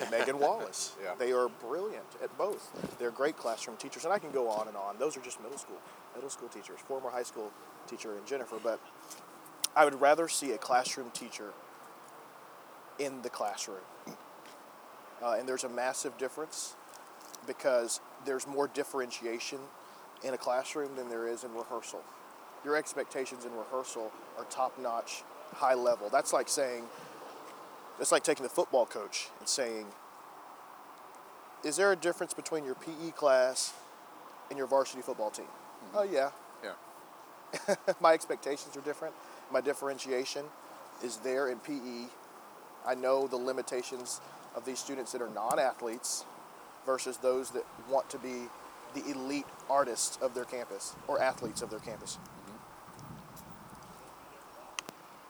and 0.00 0.10
Megan 0.10 0.38
Wallace. 0.40 0.94
Yeah. 1.02 1.14
They 1.18 1.32
are 1.32 1.48
brilliant 1.48 2.04
at 2.22 2.36
both. 2.36 2.70
They're 2.98 3.10
great 3.10 3.36
classroom 3.36 3.76
teachers, 3.76 4.04
and 4.04 4.12
I 4.12 4.18
can 4.18 4.30
go 4.30 4.48
on 4.48 4.68
and 4.68 4.76
on. 4.76 4.98
Those 4.98 5.16
are 5.16 5.20
just 5.20 5.40
middle 5.42 5.58
school, 5.58 5.78
middle 6.14 6.30
school 6.30 6.48
teachers. 6.48 6.80
Former 6.80 7.10
high 7.10 7.22
school 7.22 7.50
teacher 7.86 8.16
and 8.16 8.26
Jennifer, 8.26 8.56
but 8.62 8.80
I 9.74 9.84
would 9.84 10.00
rather 10.00 10.28
see 10.28 10.52
a 10.52 10.58
classroom 10.58 11.10
teacher 11.10 11.52
in 12.98 13.22
the 13.22 13.30
classroom. 13.30 13.78
Uh, 15.22 15.36
and 15.38 15.48
there's 15.48 15.64
a 15.64 15.68
massive 15.68 16.16
difference 16.18 16.74
because 17.46 18.00
there's 18.24 18.46
more 18.46 18.68
differentiation 18.68 19.58
in 20.22 20.34
a 20.34 20.38
classroom 20.38 20.96
than 20.96 21.08
there 21.08 21.28
is 21.28 21.44
in 21.44 21.52
rehearsal. 21.54 22.02
Your 22.66 22.74
expectations 22.74 23.44
in 23.44 23.52
rehearsal 23.56 24.10
are 24.36 24.44
top 24.50 24.76
notch, 24.76 25.22
high 25.54 25.74
level. 25.74 26.08
That's 26.08 26.32
like 26.32 26.48
saying, 26.48 26.82
it's 28.00 28.10
like 28.10 28.24
taking 28.24 28.42
the 28.42 28.48
football 28.48 28.86
coach 28.86 29.28
and 29.38 29.48
saying, 29.48 29.86
is 31.64 31.76
there 31.76 31.92
a 31.92 31.96
difference 31.96 32.34
between 32.34 32.64
your 32.64 32.74
PE 32.74 33.12
class 33.12 33.72
and 34.50 34.58
your 34.58 34.66
varsity 34.66 35.00
football 35.00 35.30
team? 35.30 35.46
Mm-hmm. 35.46 35.96
Oh, 35.96 36.02
yeah. 36.02 36.30
Yeah. 36.64 37.76
my 38.00 38.12
expectations 38.14 38.76
are 38.76 38.80
different. 38.80 39.14
My 39.52 39.60
differentiation 39.60 40.44
is 41.04 41.18
there 41.18 41.48
in 41.48 41.60
PE. 41.60 42.08
I 42.84 42.96
know 42.96 43.28
the 43.28 43.36
limitations 43.36 44.20
of 44.56 44.64
these 44.64 44.80
students 44.80 45.12
that 45.12 45.22
are 45.22 45.30
non 45.30 45.60
athletes 45.60 46.24
versus 46.84 47.18
those 47.18 47.50
that 47.50 47.64
want 47.88 48.10
to 48.10 48.18
be 48.18 48.48
the 48.94 49.08
elite 49.08 49.46
artists 49.70 50.18
of 50.20 50.34
their 50.34 50.44
campus 50.44 50.96
or 51.06 51.22
athletes 51.22 51.62
of 51.62 51.70
their 51.70 51.78
campus. 51.78 52.18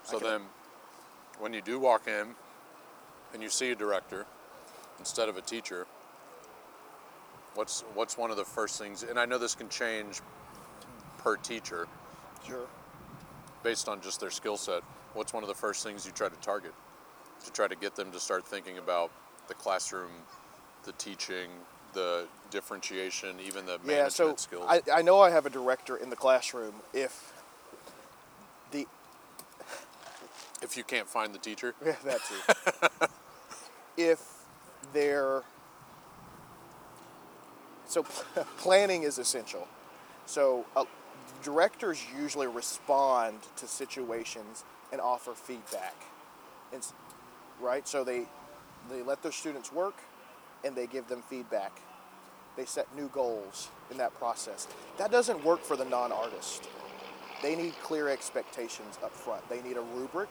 So 0.07 0.21
then, 0.21 0.43
when 1.41 1.53
you 1.53 1.61
do 1.61 1.81
walk 1.81 2.07
in 2.07 2.29
and 3.35 3.43
you 3.43 3.51
see 3.51 3.73
a 3.73 3.75
director 3.75 4.25
instead 5.01 5.29
of 5.29 5.37
a 5.37 5.41
teacher, 5.41 5.87
what's 7.57 7.83
what's 7.95 8.17
one 8.17 8.31
of 8.31 8.37
the 8.37 8.45
first 8.45 8.79
things? 8.79 9.03
And 9.03 9.19
I 9.19 9.25
know 9.25 9.37
this 9.37 9.57
can 9.57 9.69
change 9.69 10.21
per 11.19 11.37
teacher 11.37 11.89
Sure. 12.47 12.67
based 13.65 13.89
on 13.89 14.01
just 14.01 14.21
their 14.21 14.31
skill 14.31 14.57
set. 14.57 14.83
What's 15.15 15.33
one 15.33 15.43
of 15.43 15.49
the 15.49 15.55
first 15.55 15.83
things 15.83 16.07
you 16.07 16.13
try 16.13 16.29
to 16.29 16.37
target 16.37 16.73
to 17.45 17.53
try 17.53 17.67
to 17.67 17.77
get 17.77 17.97
them 17.97 18.13
to 18.13 18.21
start 18.21 18.47
thinking 18.47 18.79
about 18.79 19.11
the 19.49 19.55
classroom, 19.55 20.11
the 20.85 20.93
teaching, 20.93 21.49
the 21.95 22.27
differentiation, 22.51 23.37
even 23.41 23.67
the 23.67 23.79
management 23.79 23.89
Yeah, 23.89 24.09
so 24.09 24.37
skills? 24.37 24.65
I, 24.69 24.83
I 24.93 25.03
know 25.03 25.21
I 25.21 25.31
have 25.31 25.47
a 25.47 25.51
director 25.51 25.97
in 25.97 26.11
the 26.11 26.17
classroom 26.17 26.75
if 26.93 27.33
the 28.71 28.87
if 30.67 30.77
you 30.77 30.85
can't 30.85 31.09
find 31.09 31.35
the 31.35 31.39
teacher, 31.39 31.75
Yeah, 31.85 31.95
that 32.05 32.21
too. 32.29 33.07
if 33.97 34.21
they're 34.93 35.43
so 37.87 38.03
planning 38.59 39.05
is 39.05 39.19
essential. 39.19 39.67
So 40.27 40.67
uh, 40.77 40.85
directors 41.43 42.05
usually 42.21 42.49
respond 42.49 43.39
to 43.57 43.69
situations 43.69 44.65
and 44.91 45.01
offer 45.01 45.35
feedback. 45.35 45.95
And, 46.73 46.85
right? 47.61 47.87
So 47.87 48.03
they 48.05 48.27
they 48.91 49.03
let 49.03 49.23
their 49.23 49.33
students 49.33 49.73
work 49.73 49.95
and 50.65 50.75
they 50.75 50.87
give 50.87 51.09
them 51.09 51.23
feedback. 51.31 51.81
They 52.57 52.65
set 52.65 52.87
new 52.97 53.09
goals 53.09 53.69
in 53.91 53.99
that 53.99 54.15
process. 54.15 54.67
That 54.99 55.11
doesn't 55.11 55.45
work 55.45 55.63
for 55.63 55.77
the 55.77 55.85
non-artist. 55.85 56.69
They 57.43 57.55
need 57.55 57.75
clear 57.83 58.09
expectations 58.09 58.99
up 59.05 59.13
front. 59.13 59.49
They 59.49 59.61
need 59.61 59.77
a 59.77 59.83
rubric 59.95 60.31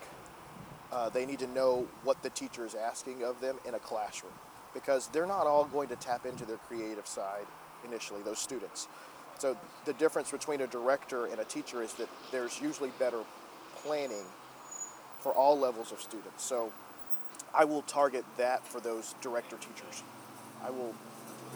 uh, 0.95 1.09
they 1.09 1.25
need 1.25 1.39
to 1.39 1.47
know 1.47 1.85
what 2.05 2.23
the 2.23 2.29
teacher 2.29 2.65
is 2.65 2.73
asking 2.73 3.21
of 3.21 3.41
them 3.41 3.57
in 3.65 3.73
a 3.75 3.79
classroom 3.79 4.31
because 4.73 5.07
they're 5.07 5.25
not 5.25 5.45
all 5.45 5.65
going 5.65 5.89
to 5.89 5.95
tap 5.97 6.25
into 6.25 6.45
their 6.45 6.57
creative 6.57 7.05
side 7.05 7.45
initially, 7.85 8.21
those 8.21 8.39
students. 8.39 8.87
So 9.37 9.57
the 9.83 9.91
difference 9.93 10.31
between 10.31 10.61
a 10.61 10.67
director 10.67 11.25
and 11.25 11.39
a 11.39 11.43
teacher 11.43 11.83
is 11.83 11.93
that 11.95 12.07
there's 12.31 12.61
usually 12.61 12.91
better 12.97 13.19
planning 13.83 14.23
for 15.19 15.33
all 15.33 15.59
levels 15.59 15.91
of 15.91 15.99
students. 15.99 16.43
So 16.43 16.71
I 17.53 17.65
will 17.65 17.81
target 17.81 18.23
that 18.37 18.65
for 18.65 18.79
those 18.79 19.15
director 19.21 19.57
teachers. 19.57 20.01
I 20.63 20.69
will 20.69 20.95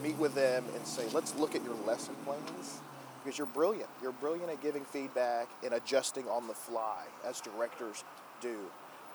meet 0.03 0.17
with 0.17 0.35
them 0.35 0.65
and 0.75 0.85
say, 0.85 1.05
let's 1.13 1.33
look 1.35 1.55
at 1.55 1.63
your 1.63 1.75
lesson 1.87 2.15
plans 2.25 2.81
because 3.23 3.37
you're 3.37 3.47
brilliant. 3.47 3.89
You're 4.01 4.11
brilliant 4.11 4.49
at 4.49 4.61
giving 4.61 4.83
feedback 4.83 5.47
and 5.63 5.73
adjusting 5.73 6.27
on 6.27 6.47
the 6.47 6.53
fly, 6.53 7.03
as 7.25 7.39
directors 7.39 8.03
do. 8.41 8.57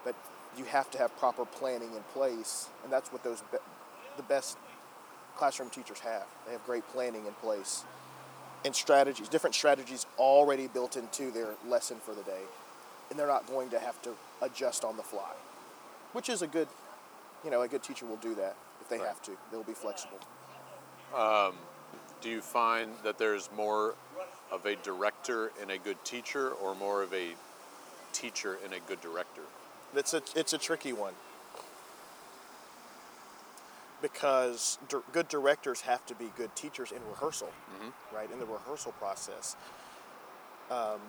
But 0.04 0.14
you 0.56 0.64
have 0.66 0.90
to 0.92 0.98
have 0.98 1.16
proper 1.18 1.44
planning 1.44 1.94
in 1.94 2.02
place, 2.12 2.68
and 2.84 2.92
that's 2.92 3.12
what 3.12 3.24
those 3.24 3.42
be- 3.50 3.58
the 4.16 4.22
best 4.22 4.56
classroom 5.36 5.70
teachers 5.70 6.00
have. 6.00 6.24
They 6.46 6.52
have 6.52 6.64
great 6.64 6.86
planning 6.88 7.26
in 7.26 7.32
place 7.34 7.84
and 8.64 8.74
strategies, 8.74 9.28
different 9.28 9.54
strategies 9.54 10.06
already 10.18 10.66
built 10.66 10.96
into 10.96 11.30
their 11.30 11.50
lesson 11.68 11.98
for 11.98 12.14
the 12.14 12.22
day, 12.22 12.40
and 13.10 13.18
they're 13.18 13.26
not 13.26 13.46
going 13.46 13.68
to 13.70 13.78
have 13.78 14.00
to 14.02 14.14
adjust 14.40 14.84
on 14.84 14.96
the 14.96 15.02
fly, 15.02 15.32
which 16.12 16.28
is 16.28 16.40
a 16.42 16.46
good, 16.46 16.68
you 17.44 17.50
know, 17.50 17.60
a 17.62 17.68
good 17.68 17.82
teacher 17.82 18.06
will 18.06 18.16
do 18.16 18.34
that 18.34 18.56
if 18.80 18.88
they 18.88 18.98
Right. 18.98 19.08
have 19.08 19.20
to. 19.22 19.36
They'll 19.50 19.62
be 19.62 19.74
flexible. 19.74 20.18
Um, 21.14 21.58
do 22.22 22.30
you 22.30 22.40
find 22.40 22.96
that 23.02 23.18
there's 23.18 23.50
more 23.52 23.94
of 24.50 24.64
a 24.64 24.76
director 24.76 25.52
in 25.60 25.70
a 25.70 25.78
good 25.78 26.02
teacher, 26.04 26.52
or 26.52 26.74
more 26.74 27.02
of 27.02 27.12
a 27.12 27.36
teacher 28.12 28.58
in 28.64 28.72
a 28.72 28.80
good 28.80 29.00
director? 29.00 29.42
It's 29.96 30.14
a 30.14 30.22
it's 30.34 30.52
a 30.52 30.58
tricky 30.58 30.92
one 30.92 31.14
because 34.02 34.78
dir- 34.88 35.02
good 35.12 35.28
directors 35.28 35.80
have 35.82 36.04
to 36.06 36.14
be 36.14 36.30
good 36.36 36.54
teachers 36.54 36.92
in 36.92 36.98
rehearsal, 37.08 37.50
right? 38.14 38.30
In 38.30 38.38
the 38.38 38.44
rehearsal 38.46 38.92
process. 38.92 39.56
Um, 40.70 41.00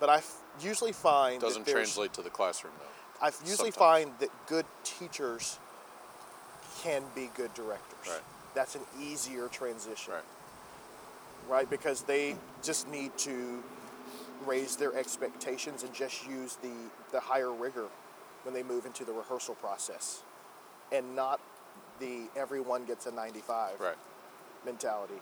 but 0.00 0.08
I 0.10 0.16
f- 0.18 0.40
usually 0.60 0.92
find 0.92 1.40
that 1.40 1.46
Doesn't 1.46 1.66
translate 1.66 2.12
to 2.14 2.22
the 2.22 2.30
classroom 2.30 2.74
though. 2.78 3.24
I 3.26 3.28
usually 3.46 3.70
sometimes. 3.70 3.76
find 3.76 4.10
that 4.18 4.28
good 4.46 4.66
teachers 4.82 5.58
can 6.82 7.02
be 7.14 7.30
good 7.34 7.54
directors. 7.54 8.08
Right. 8.10 8.20
That's 8.54 8.74
an 8.74 8.82
easier 9.00 9.48
transition. 9.48 10.12
Right. 10.14 10.22
right? 11.48 11.70
Because 11.70 12.02
they 12.02 12.36
just 12.62 12.88
need 12.88 13.16
to 13.18 13.62
raise 14.46 14.76
their 14.76 14.94
expectations 14.94 15.82
and 15.82 15.92
just 15.94 16.26
use 16.26 16.56
the, 16.62 16.72
the 17.12 17.20
higher 17.20 17.52
rigor 17.52 17.86
when 18.42 18.54
they 18.54 18.62
move 18.62 18.86
into 18.86 19.04
the 19.04 19.12
rehearsal 19.12 19.54
process 19.54 20.22
and 20.92 21.16
not 21.16 21.40
the 22.00 22.24
everyone 22.36 22.84
gets 22.84 23.06
a 23.06 23.10
95 23.10 23.80
Right. 23.80 23.94
mentality. 24.64 25.14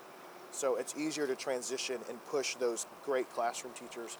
So 0.51 0.77
it's 0.77 0.95
easier 0.97 1.27
to 1.27 1.35
transition 1.35 1.99
and 2.09 2.25
push 2.27 2.57
those 2.57 2.87
great 3.05 3.33
classroom 3.33 3.73
teachers 3.75 4.19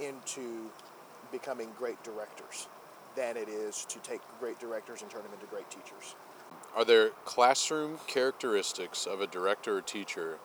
into 0.00 0.70
becoming 1.32 1.68
great 1.78 2.02
directors 2.02 2.68
than 3.16 3.36
it 3.36 3.48
is 3.48 3.84
to 3.86 3.98
take 4.00 4.20
great 4.40 4.58
directors 4.58 5.02
and 5.02 5.10
turn 5.10 5.22
them 5.22 5.32
into 5.32 5.46
great 5.46 5.70
teachers. 5.70 6.16
Are 6.76 6.84
there 6.84 7.10
classroom 7.24 7.98
characteristics 8.06 9.06
of 9.06 9.20
a 9.20 9.26
director 9.26 9.78
or 9.78 9.80
teacher 9.80 10.38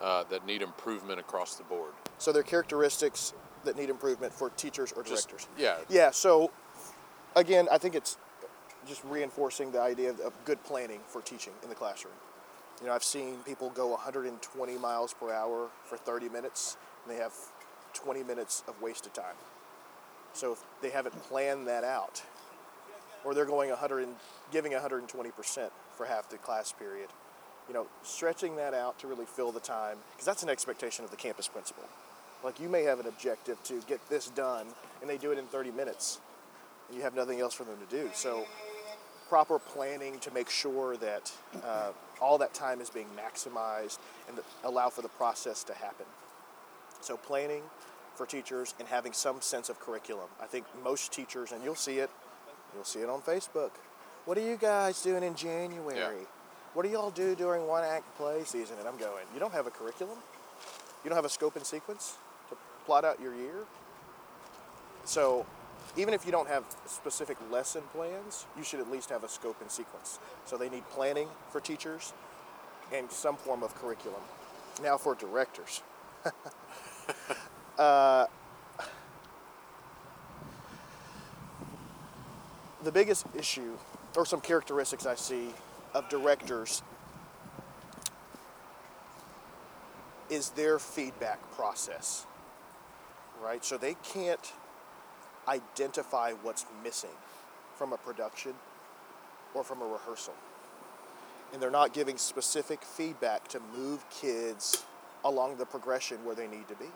uh, 0.00 0.24
that 0.30 0.46
need 0.46 0.62
improvement 0.62 1.18
across 1.18 1.56
the 1.56 1.64
board? 1.64 1.92
So 2.18 2.32
they're 2.32 2.42
characteristics 2.42 3.32
that 3.64 3.76
need 3.76 3.90
improvement 3.90 4.32
for 4.32 4.50
teachers 4.50 4.92
or 4.92 5.02
Just- 5.02 5.28
directors. 5.28 5.48
yeah. 5.56 5.76
Yeah, 5.88 6.10
so 6.10 6.50
again, 7.36 7.68
I 7.70 7.78
think 7.78 7.94
it's 7.94 8.16
just 8.86 9.02
reinforcing 9.04 9.70
the 9.72 9.80
idea 9.80 10.10
of, 10.10 10.20
of 10.20 10.32
good 10.44 10.62
planning 10.64 11.00
for 11.06 11.20
teaching 11.22 11.52
in 11.62 11.68
the 11.68 11.74
classroom. 11.74 12.14
You 12.80 12.88
know, 12.88 12.94
I've 12.94 13.04
seen 13.04 13.36
people 13.44 13.70
go 13.70 13.88
120 13.88 14.76
miles 14.78 15.14
per 15.14 15.32
hour 15.32 15.68
for 15.84 15.96
30 15.96 16.28
minutes, 16.28 16.76
and 17.06 17.14
they 17.16 17.20
have 17.22 17.32
20 17.94 18.24
minutes 18.24 18.64
of 18.66 18.80
wasted 18.82 19.14
time. 19.14 19.36
So 20.32 20.52
if 20.52 20.64
they 20.80 20.90
haven't 20.90 21.14
planned 21.22 21.68
that 21.68 21.84
out, 21.84 22.22
or 23.24 23.34
they're 23.34 23.44
going 23.44 23.70
100 23.70 24.00
and 24.02 24.16
giving 24.50 24.72
120% 24.72 25.70
for 25.96 26.06
half 26.06 26.28
the 26.28 26.38
class 26.38 26.72
period, 26.72 27.08
you 27.68 27.74
know, 27.74 27.86
stretching 28.02 28.56
that 28.56 28.74
out 28.74 28.98
to 28.98 29.06
really 29.06 29.26
fill 29.26 29.52
the 29.52 29.60
time, 29.60 29.98
because 30.10 30.26
that's 30.26 30.42
an 30.42 30.48
expectation 30.48 31.04
of 31.04 31.12
the 31.12 31.16
campus 31.16 31.46
principal. 31.46 31.84
Like 32.44 32.58
you 32.58 32.68
may 32.68 32.82
have 32.82 32.98
an 32.98 33.06
objective 33.06 33.62
to 33.64 33.80
get 33.86 34.06
this 34.08 34.28
done, 34.28 34.66
and 35.00 35.08
they 35.08 35.16
do 35.16 35.30
it 35.30 35.38
in 35.38 35.44
30 35.46 35.70
minutes, 35.70 36.20
and 36.88 36.96
you 36.96 37.02
have 37.02 37.14
nothing 37.14 37.40
else 37.40 37.54
for 37.54 37.64
them 37.64 37.76
to 37.88 37.96
do. 37.96 38.10
So, 38.14 38.46
proper 39.28 39.58
planning 39.58 40.18
to 40.18 40.30
make 40.32 40.50
sure 40.50 40.96
that 40.96 41.32
uh, 41.64 41.92
all 42.20 42.36
that 42.38 42.52
time 42.52 42.80
is 42.80 42.90
being 42.90 43.06
maximized 43.16 43.98
and 44.28 44.38
allow 44.64 44.90
for 44.90 45.02
the 45.02 45.08
process 45.08 45.62
to 45.64 45.74
happen. 45.74 46.06
So, 47.00 47.16
planning 47.16 47.62
for 48.16 48.26
teachers 48.26 48.74
and 48.78 48.88
having 48.88 49.12
some 49.12 49.40
sense 49.40 49.68
of 49.68 49.78
curriculum. 49.78 50.28
I 50.40 50.46
think 50.46 50.66
most 50.84 51.12
teachers, 51.12 51.52
and 51.52 51.62
you'll 51.62 51.74
see 51.76 51.98
it, 51.98 52.10
you'll 52.74 52.84
see 52.84 53.00
it 53.00 53.08
on 53.08 53.22
Facebook. 53.22 53.70
What 54.24 54.36
are 54.36 54.46
you 54.46 54.56
guys 54.56 55.00
doing 55.00 55.22
in 55.22 55.34
January? 55.34 56.26
What 56.74 56.84
do 56.84 56.88
y'all 56.88 57.10
do 57.10 57.34
during 57.34 57.66
one 57.66 57.84
act 57.84 58.16
play 58.16 58.42
season? 58.44 58.76
And 58.78 58.88
I'm 58.88 58.96
going, 58.96 59.24
you 59.32 59.40
don't 59.40 59.52
have 59.52 59.66
a 59.66 59.70
curriculum? 59.70 60.18
You 61.04 61.10
don't 61.10 61.16
have 61.16 61.24
a 61.24 61.30
scope 61.30 61.56
and 61.56 61.64
sequence 61.64 62.16
plot 62.84 63.04
out 63.04 63.20
your 63.20 63.34
year? 63.34 63.64
So, 65.04 65.46
even 65.96 66.14
if 66.14 66.24
you 66.24 66.32
don't 66.32 66.48
have 66.48 66.64
specific 66.86 67.36
lesson 67.50 67.82
plans, 67.92 68.46
you 68.56 68.62
should 68.62 68.80
at 68.80 68.90
least 68.90 69.10
have 69.10 69.24
a 69.24 69.28
scope 69.28 69.60
and 69.60 69.70
sequence. 69.70 70.18
So, 70.44 70.56
they 70.56 70.68
need 70.68 70.88
planning 70.90 71.28
for 71.50 71.60
teachers 71.60 72.12
and 72.92 73.10
some 73.10 73.36
form 73.36 73.62
of 73.62 73.74
curriculum. 73.74 74.20
Now, 74.82 74.96
for 74.96 75.14
directors. 75.14 75.82
uh, 77.78 78.26
the 82.82 82.92
biggest 82.92 83.26
issue, 83.34 83.76
or 84.16 84.26
some 84.26 84.40
characteristics 84.40 85.06
I 85.06 85.14
see 85.14 85.48
of 85.94 86.08
directors, 86.08 86.82
is 90.30 90.50
their 90.50 90.78
feedback 90.78 91.38
process. 91.52 92.26
Right? 93.42 93.64
So 93.64 93.76
they 93.76 93.96
can't 94.04 94.52
identify 95.48 96.32
what's 96.42 96.64
missing 96.84 97.10
from 97.76 97.92
a 97.92 97.96
production 97.96 98.52
or 99.54 99.64
from 99.64 99.82
a 99.82 99.86
rehearsal. 99.86 100.34
And 101.52 101.60
they're 101.60 101.70
not 101.70 101.92
giving 101.92 102.16
specific 102.16 102.82
feedback 102.82 103.48
to 103.48 103.60
move 103.76 104.08
kids 104.10 104.84
along 105.24 105.56
the 105.56 105.66
progression 105.66 106.24
where 106.24 106.34
they 106.34 106.46
need 106.46 106.68
to 106.68 106.74
be. 106.76 106.86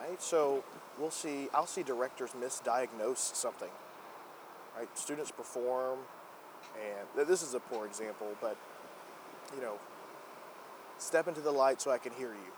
Right? 0.00 0.22
So 0.22 0.64
we'll 0.98 1.10
see, 1.10 1.48
I'll 1.52 1.66
see 1.66 1.82
directors 1.82 2.30
misdiagnose 2.40 3.34
something. 3.34 3.70
Right? 4.78 4.88
Students 4.96 5.30
perform, 5.30 5.98
and 6.74 7.28
this 7.28 7.42
is 7.42 7.54
a 7.54 7.60
poor 7.60 7.86
example, 7.86 8.28
but 8.40 8.56
you 9.54 9.62
know, 9.62 9.74
step 10.98 11.28
into 11.28 11.40
the 11.40 11.50
light 11.50 11.80
so 11.80 11.90
I 11.90 11.98
can 11.98 12.12
hear 12.12 12.30
you. 12.30 12.52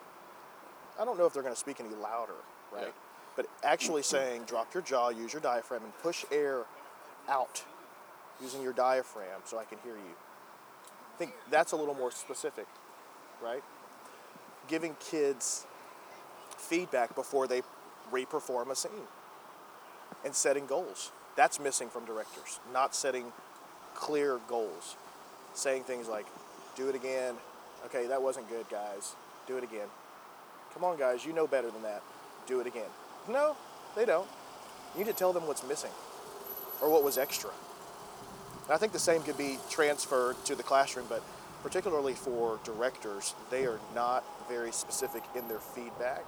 I 0.98 1.04
don't 1.04 1.18
know 1.18 1.26
if 1.26 1.32
they're 1.32 1.42
going 1.42 1.54
to 1.54 1.60
speak 1.60 1.80
any 1.80 1.94
louder, 1.94 2.32
right? 2.76 2.86
Yeah. 2.86 2.92
But 3.34 3.46
actually 3.62 4.02
saying, 4.02 4.44
drop 4.44 4.72
your 4.72 4.82
jaw, 4.82 5.10
use 5.10 5.32
your 5.32 5.42
diaphragm, 5.42 5.82
and 5.84 5.96
push 5.98 6.24
air 6.30 6.64
out 7.28 7.64
using 8.40 8.62
your 8.62 8.72
diaphragm 8.72 9.40
so 9.44 9.58
I 9.58 9.64
can 9.64 9.78
hear 9.84 9.94
you. 9.94 10.14
I 11.14 11.18
think 11.18 11.32
that's 11.50 11.72
a 11.72 11.76
little 11.76 11.94
more 11.94 12.10
specific, 12.10 12.66
right? 13.42 13.62
Giving 14.68 14.96
kids 15.00 15.66
feedback 16.56 17.14
before 17.14 17.46
they 17.46 17.62
re-perform 18.10 18.70
a 18.70 18.74
scene 18.74 18.90
and 20.24 20.34
setting 20.34 20.66
goals. 20.66 21.10
That's 21.36 21.60
missing 21.60 21.88
from 21.88 22.04
directors. 22.04 22.60
Not 22.72 22.94
setting 22.94 23.32
clear 23.94 24.40
goals. 24.48 24.96
Saying 25.54 25.84
things 25.84 26.08
like, 26.08 26.26
do 26.74 26.88
it 26.88 26.94
again. 26.94 27.34
Okay, 27.86 28.06
that 28.06 28.22
wasn't 28.22 28.48
good, 28.48 28.68
guys. 28.70 29.14
Do 29.46 29.56
it 29.56 29.64
again. 29.64 29.88
Come 30.74 30.84
on, 30.84 30.98
guys, 30.98 31.24
you 31.24 31.32
know 31.32 31.46
better 31.46 31.70
than 31.70 31.82
that. 31.82 32.02
Do 32.46 32.60
it 32.60 32.66
again. 32.66 32.90
No, 33.28 33.56
they 33.94 34.04
don't. 34.04 34.28
You 34.94 35.04
need 35.04 35.10
to 35.10 35.16
tell 35.16 35.32
them 35.32 35.46
what's 35.46 35.66
missing 35.66 35.90
or 36.80 36.90
what 36.90 37.02
was 37.02 37.18
extra. 37.18 37.50
And 38.64 38.74
I 38.74 38.78
think 38.78 38.92
the 38.92 38.98
same 38.98 39.22
could 39.22 39.38
be 39.38 39.58
transferred 39.70 40.36
to 40.44 40.54
the 40.54 40.62
classroom, 40.62 41.06
but 41.08 41.22
particularly 41.62 42.14
for 42.14 42.58
directors, 42.64 43.34
they 43.50 43.66
are 43.66 43.80
not 43.94 44.24
very 44.48 44.72
specific 44.72 45.22
in 45.34 45.48
their 45.48 45.58
feedback, 45.58 46.24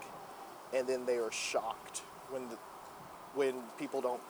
and 0.75 0.87
then 0.87 1.07
they 1.07 1.17
are 1.17 1.31
shocked 1.31 2.03
when 2.31 2.49
the, 2.49 2.57
when 3.35 3.55
people 3.79 4.01
don't 4.01 4.21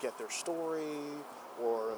get 0.00 0.16
their 0.18 0.30
story 0.30 0.82
or 1.62 1.94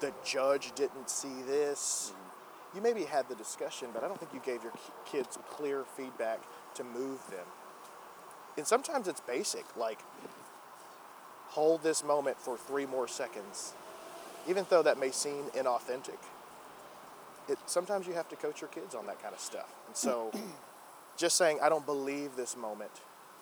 the 0.00 0.12
judge 0.24 0.72
didn't 0.74 1.08
see 1.08 1.42
this. 1.46 2.12
Mm-hmm. 2.12 2.76
You 2.76 2.82
maybe 2.82 3.04
had 3.04 3.28
the 3.28 3.34
discussion, 3.36 3.88
but 3.94 4.02
I 4.02 4.08
don't 4.08 4.18
think 4.18 4.34
you 4.34 4.40
gave 4.44 4.62
your 4.62 4.72
kids 5.06 5.38
clear 5.50 5.84
feedback 5.96 6.40
to 6.74 6.84
move 6.84 7.20
them. 7.30 7.46
And 8.56 8.66
sometimes 8.66 9.08
it's 9.08 9.20
basic, 9.20 9.64
like 9.76 9.98
hold 11.48 11.82
this 11.82 12.04
moment 12.04 12.38
for 12.38 12.56
three 12.56 12.86
more 12.86 13.08
seconds, 13.08 13.72
even 14.48 14.66
though 14.70 14.82
that 14.82 14.98
may 14.98 15.10
seem 15.10 15.44
inauthentic. 15.56 16.18
It, 17.48 17.58
sometimes 17.66 18.06
you 18.06 18.14
have 18.14 18.28
to 18.30 18.36
coach 18.36 18.60
your 18.60 18.68
kids 18.68 18.94
on 18.94 19.06
that 19.06 19.22
kind 19.22 19.34
of 19.34 19.40
stuff. 19.40 19.68
And 19.86 19.96
so 19.96 20.30
just 21.16 21.36
saying, 21.36 21.58
I 21.62 21.68
don't 21.68 21.84
believe 21.86 22.36
this 22.36 22.56
moment, 22.56 22.90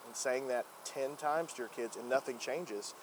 and 0.06 0.16
saying 0.16 0.48
that 0.48 0.66
10 0.84 1.16
times 1.16 1.52
to 1.54 1.58
your 1.58 1.68
kids 1.68 1.96
and 1.96 2.08
nothing 2.08 2.38
changes, 2.38 2.94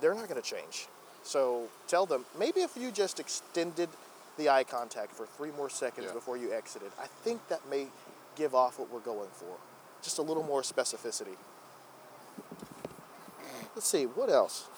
they're 0.00 0.14
not 0.14 0.28
going 0.28 0.40
to 0.40 0.48
change. 0.48 0.88
So 1.22 1.68
tell 1.86 2.06
them, 2.06 2.24
maybe 2.38 2.60
if 2.62 2.76
you 2.76 2.90
just 2.90 3.20
extended 3.20 3.88
the 4.38 4.48
eye 4.48 4.64
contact 4.64 5.12
for 5.12 5.26
three 5.26 5.50
more 5.56 5.68
seconds 5.68 6.06
Yeah. 6.08 6.14
before 6.14 6.36
you 6.36 6.52
exited, 6.52 6.90
I 7.00 7.06
think 7.06 7.46
that 7.48 7.60
may 7.68 7.88
give 8.34 8.54
off 8.54 8.78
what 8.78 8.90
we're 8.90 9.00
going 9.00 9.28
for. 9.32 9.54
Just 10.02 10.18
a 10.18 10.22
little 10.22 10.42
more 10.42 10.62
specificity. 10.62 11.36
Let's 13.74 13.88
see, 13.88 14.04
what 14.04 14.28
else? 14.28 14.68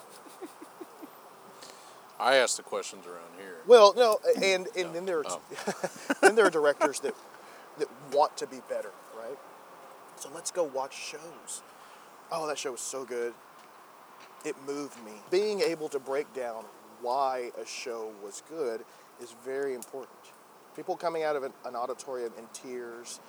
I 2.20 2.36
ask 2.36 2.56
the 2.56 2.62
questions 2.62 3.06
around 3.06 3.38
here. 3.38 3.56
Well, 3.66 3.94
no, 3.96 4.18
and 4.42 4.68
and 4.76 4.94
then 4.94 5.06
there 5.06 5.18
are 5.20 5.24
Oh. 5.26 5.40
then 6.20 6.34
there 6.36 6.46
are 6.46 6.50
directors 6.50 7.00
that 7.00 7.14
that 7.78 7.88
want 8.12 8.36
to 8.36 8.46
be 8.46 8.60
better, 8.68 8.90
right? 9.18 9.38
So 10.16 10.28
let's 10.34 10.50
go 10.50 10.62
watch 10.62 10.94
shows. 10.94 11.62
Oh, 12.30 12.46
that 12.46 12.58
show 12.58 12.72
was 12.72 12.80
so 12.80 13.04
good. 13.04 13.34
It 14.44 14.54
moved 14.66 15.02
me. 15.04 15.12
Being 15.30 15.60
able 15.60 15.88
to 15.88 15.98
break 15.98 16.32
down 16.34 16.64
why 17.00 17.50
a 17.60 17.66
show 17.66 18.12
was 18.22 18.42
good 18.48 18.84
is 19.20 19.34
very 19.44 19.74
important. 19.74 20.18
People 20.76 20.96
coming 20.96 21.22
out 21.22 21.36
of 21.36 21.42
an, 21.42 21.52
an 21.64 21.74
auditorium 21.76 22.32
in 22.38 22.44
tears 22.52 23.20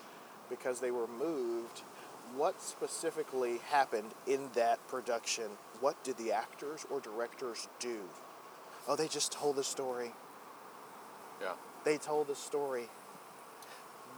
because 0.49 0.79
they 0.79 0.91
were 0.91 1.08
moved. 1.08 1.81
What 2.36 2.62
specifically 2.62 3.60
happened 3.69 4.12
in 4.27 4.49
that 4.55 4.86
production? 4.88 5.45
What 5.79 6.01
did 6.03 6.17
the 6.17 6.31
actors 6.31 6.86
or 6.89 6.99
directors 6.99 7.67
do? 7.79 7.99
Oh, 8.88 8.95
they 8.95 9.08
just 9.08 9.31
told 9.31 9.55
the 9.55 9.63
story. 9.63 10.12
Yeah. 11.41 11.53
They 11.84 11.97
told 11.97 12.27
the 12.27 12.36
story. 12.36 12.89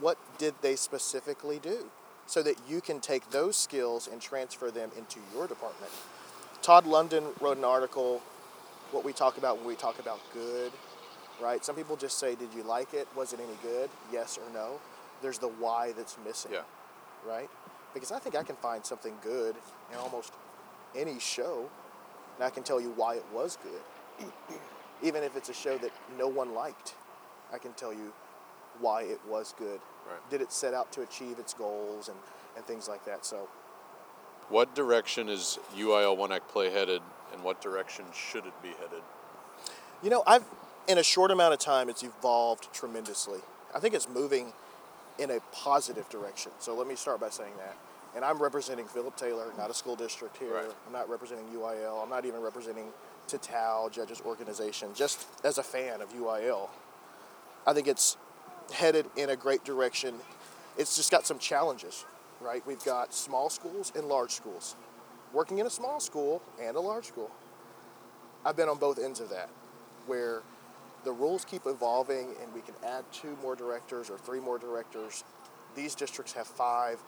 What 0.00 0.18
did 0.38 0.54
they 0.62 0.76
specifically 0.76 1.58
do? 1.58 1.90
So 2.26 2.42
that 2.42 2.56
you 2.68 2.80
can 2.80 3.00
take 3.00 3.30
those 3.30 3.56
skills 3.56 4.08
and 4.10 4.20
transfer 4.20 4.70
them 4.70 4.90
into 4.96 5.20
your 5.34 5.46
department. 5.46 5.92
Todd 6.60 6.86
London 6.86 7.24
wrote 7.40 7.56
an 7.56 7.64
article, 7.64 8.20
what 8.90 9.04
we 9.04 9.12
talk 9.12 9.38
about 9.38 9.58
when 9.58 9.66
we 9.66 9.74
talk 9.74 9.98
about 9.98 10.20
good, 10.34 10.72
right? 11.40 11.64
Some 11.64 11.76
people 11.76 11.96
just 11.96 12.18
say, 12.18 12.34
Did 12.34 12.52
you 12.54 12.62
like 12.62 12.94
it? 12.94 13.08
Was 13.16 13.32
it 13.32 13.40
any 13.40 13.56
good? 13.62 13.88
Yes 14.12 14.38
or 14.38 14.52
no. 14.52 14.80
There's 15.22 15.38
the 15.38 15.48
why 15.48 15.92
that's 15.92 16.16
missing. 16.24 16.52
Yeah. 16.52 16.62
Right? 17.26 17.48
Because 17.94 18.12
I 18.12 18.18
think 18.18 18.36
I 18.36 18.42
can 18.42 18.56
find 18.56 18.84
something 18.84 19.14
good 19.22 19.56
in 19.92 19.98
almost 19.98 20.32
any 20.96 21.18
show, 21.18 21.68
and 22.36 22.44
I 22.44 22.50
can 22.50 22.62
tell 22.62 22.80
you 22.80 22.92
why 22.96 23.14
it 23.14 23.24
was 23.32 23.58
good. 23.62 24.28
Even 25.02 25.22
if 25.22 25.36
it's 25.36 25.48
a 25.48 25.54
show 25.54 25.78
that 25.78 25.90
no 26.18 26.28
one 26.28 26.54
liked, 26.54 26.94
I 27.52 27.58
can 27.58 27.72
tell 27.72 27.92
you 27.92 28.12
why 28.80 29.02
it 29.02 29.20
was 29.28 29.54
good. 29.58 29.80
Right. 30.08 30.30
Did 30.30 30.40
it 30.40 30.52
set 30.52 30.74
out 30.74 30.92
to 30.92 31.02
achieve 31.02 31.38
its 31.38 31.54
goals 31.54 32.08
and, 32.08 32.16
and 32.56 32.64
things 32.64 32.88
like 32.88 33.04
that? 33.04 33.24
So 33.24 33.48
What 34.48 34.74
direction 34.74 35.28
is 35.28 35.58
UIL 35.76 36.16
One 36.16 36.32
Act 36.32 36.48
Play 36.48 36.70
headed, 36.70 37.02
and 37.32 37.42
what 37.42 37.60
direction 37.60 38.04
should 38.14 38.46
it 38.46 38.62
be 38.62 38.68
headed? 38.68 39.02
You 40.02 40.10
know, 40.10 40.22
I've 40.26 40.44
in 40.88 40.98
a 40.98 41.02
short 41.02 41.30
amount 41.30 41.52
of 41.52 41.60
time, 41.60 41.88
it's 41.88 42.02
evolved 42.02 42.72
tremendously. 42.72 43.40
I 43.74 43.78
think 43.78 43.94
it's 43.94 44.08
moving 44.08 44.52
in 45.18 45.30
a 45.30 45.40
positive 45.52 46.08
direction. 46.08 46.52
So 46.58 46.74
let 46.74 46.86
me 46.86 46.94
start 46.94 47.20
by 47.20 47.30
saying 47.30 47.54
that. 47.58 47.76
And 48.16 48.24
I'm 48.24 48.38
representing 48.38 48.86
Philip 48.86 49.16
Taylor, 49.16 49.52
not 49.56 49.70
a 49.70 49.74
school 49.74 49.96
district 49.96 50.38
here. 50.38 50.54
Right. 50.54 50.64
I'm 50.86 50.92
not 50.92 51.08
representing 51.10 51.44
UIL. 51.54 52.02
I'm 52.02 52.08
not 52.08 52.24
even 52.24 52.40
representing 52.40 52.86
Total 53.26 53.90
Judges 53.90 54.22
Organization. 54.24 54.88
Just 54.94 55.26
as 55.44 55.58
a 55.58 55.62
fan 55.62 56.00
of 56.00 56.12
UIL, 56.14 56.68
I 57.66 57.74
think 57.74 57.86
it's 57.86 58.16
headed 58.72 59.06
in 59.16 59.30
a 59.30 59.36
great 59.36 59.64
direction. 59.64 60.14
It's 60.78 60.96
just 60.96 61.10
got 61.10 61.26
some 61.26 61.38
challenges, 61.38 62.04
right? 62.40 62.66
We've 62.66 62.82
got 62.84 63.12
small 63.12 63.50
schools 63.50 63.92
and 63.94 64.06
large 64.06 64.30
schools. 64.32 64.76
Working 65.32 65.58
in 65.58 65.66
a 65.66 65.70
small 65.70 66.00
school 66.00 66.40
and 66.60 66.76
a 66.76 66.80
large 66.80 67.04
school, 67.04 67.30
I've 68.44 68.56
been 68.56 68.68
on 68.68 68.78
both 68.78 68.98
ends 68.98 69.20
of 69.20 69.28
that, 69.30 69.50
where 70.06 70.42
the 71.04 71.12
rules 71.12 71.44
keep 71.44 71.66
evolving 71.66 72.34
and 72.42 72.52
we 72.54 72.60
can 72.60 72.74
add 72.84 73.04
two 73.12 73.36
more 73.42 73.54
directors 73.54 74.10
or 74.10 74.18
three 74.18 74.40
more 74.40 74.58
directors. 74.58 75.24
These 75.74 75.94
districts 75.94 76.32
have 76.32 76.46
five, 76.46 76.98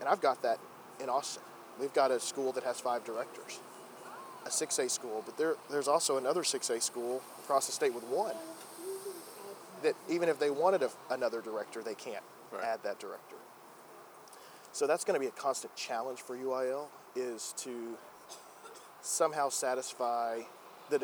and 0.00 0.08
I've 0.08 0.20
got 0.20 0.42
that 0.42 0.58
in 1.02 1.08
Austin. 1.08 1.42
We've 1.80 1.94
got 1.94 2.10
a 2.10 2.20
school 2.20 2.52
that 2.52 2.64
has 2.64 2.80
five 2.80 3.04
directors, 3.04 3.58
a 4.44 4.48
6A 4.48 4.90
school, 4.90 5.22
but 5.24 5.36
there, 5.36 5.56
there's 5.70 5.88
also 5.88 6.18
another 6.18 6.42
6A 6.42 6.82
school 6.82 7.22
across 7.42 7.66
the 7.66 7.72
state 7.72 7.94
with 7.94 8.04
one. 8.04 8.34
That 9.82 9.94
even 10.08 10.28
if 10.28 10.38
they 10.38 10.50
wanted 10.50 10.82
a, 10.82 10.90
another 11.10 11.40
director, 11.40 11.82
they 11.82 11.94
can't 11.94 12.22
Right. 12.52 12.62
add 12.64 12.82
that 12.84 13.00
director. 13.00 13.34
So 14.72 14.86
that's 14.86 15.04
going 15.04 15.14
to 15.14 15.20
be 15.20 15.26
a 15.26 15.30
constant 15.32 15.74
challenge 15.74 16.20
for 16.20 16.36
UIL 16.36 16.86
is 17.16 17.52
to 17.58 17.96
somehow 19.02 19.48
satisfy 19.48 20.40
the 20.90 20.98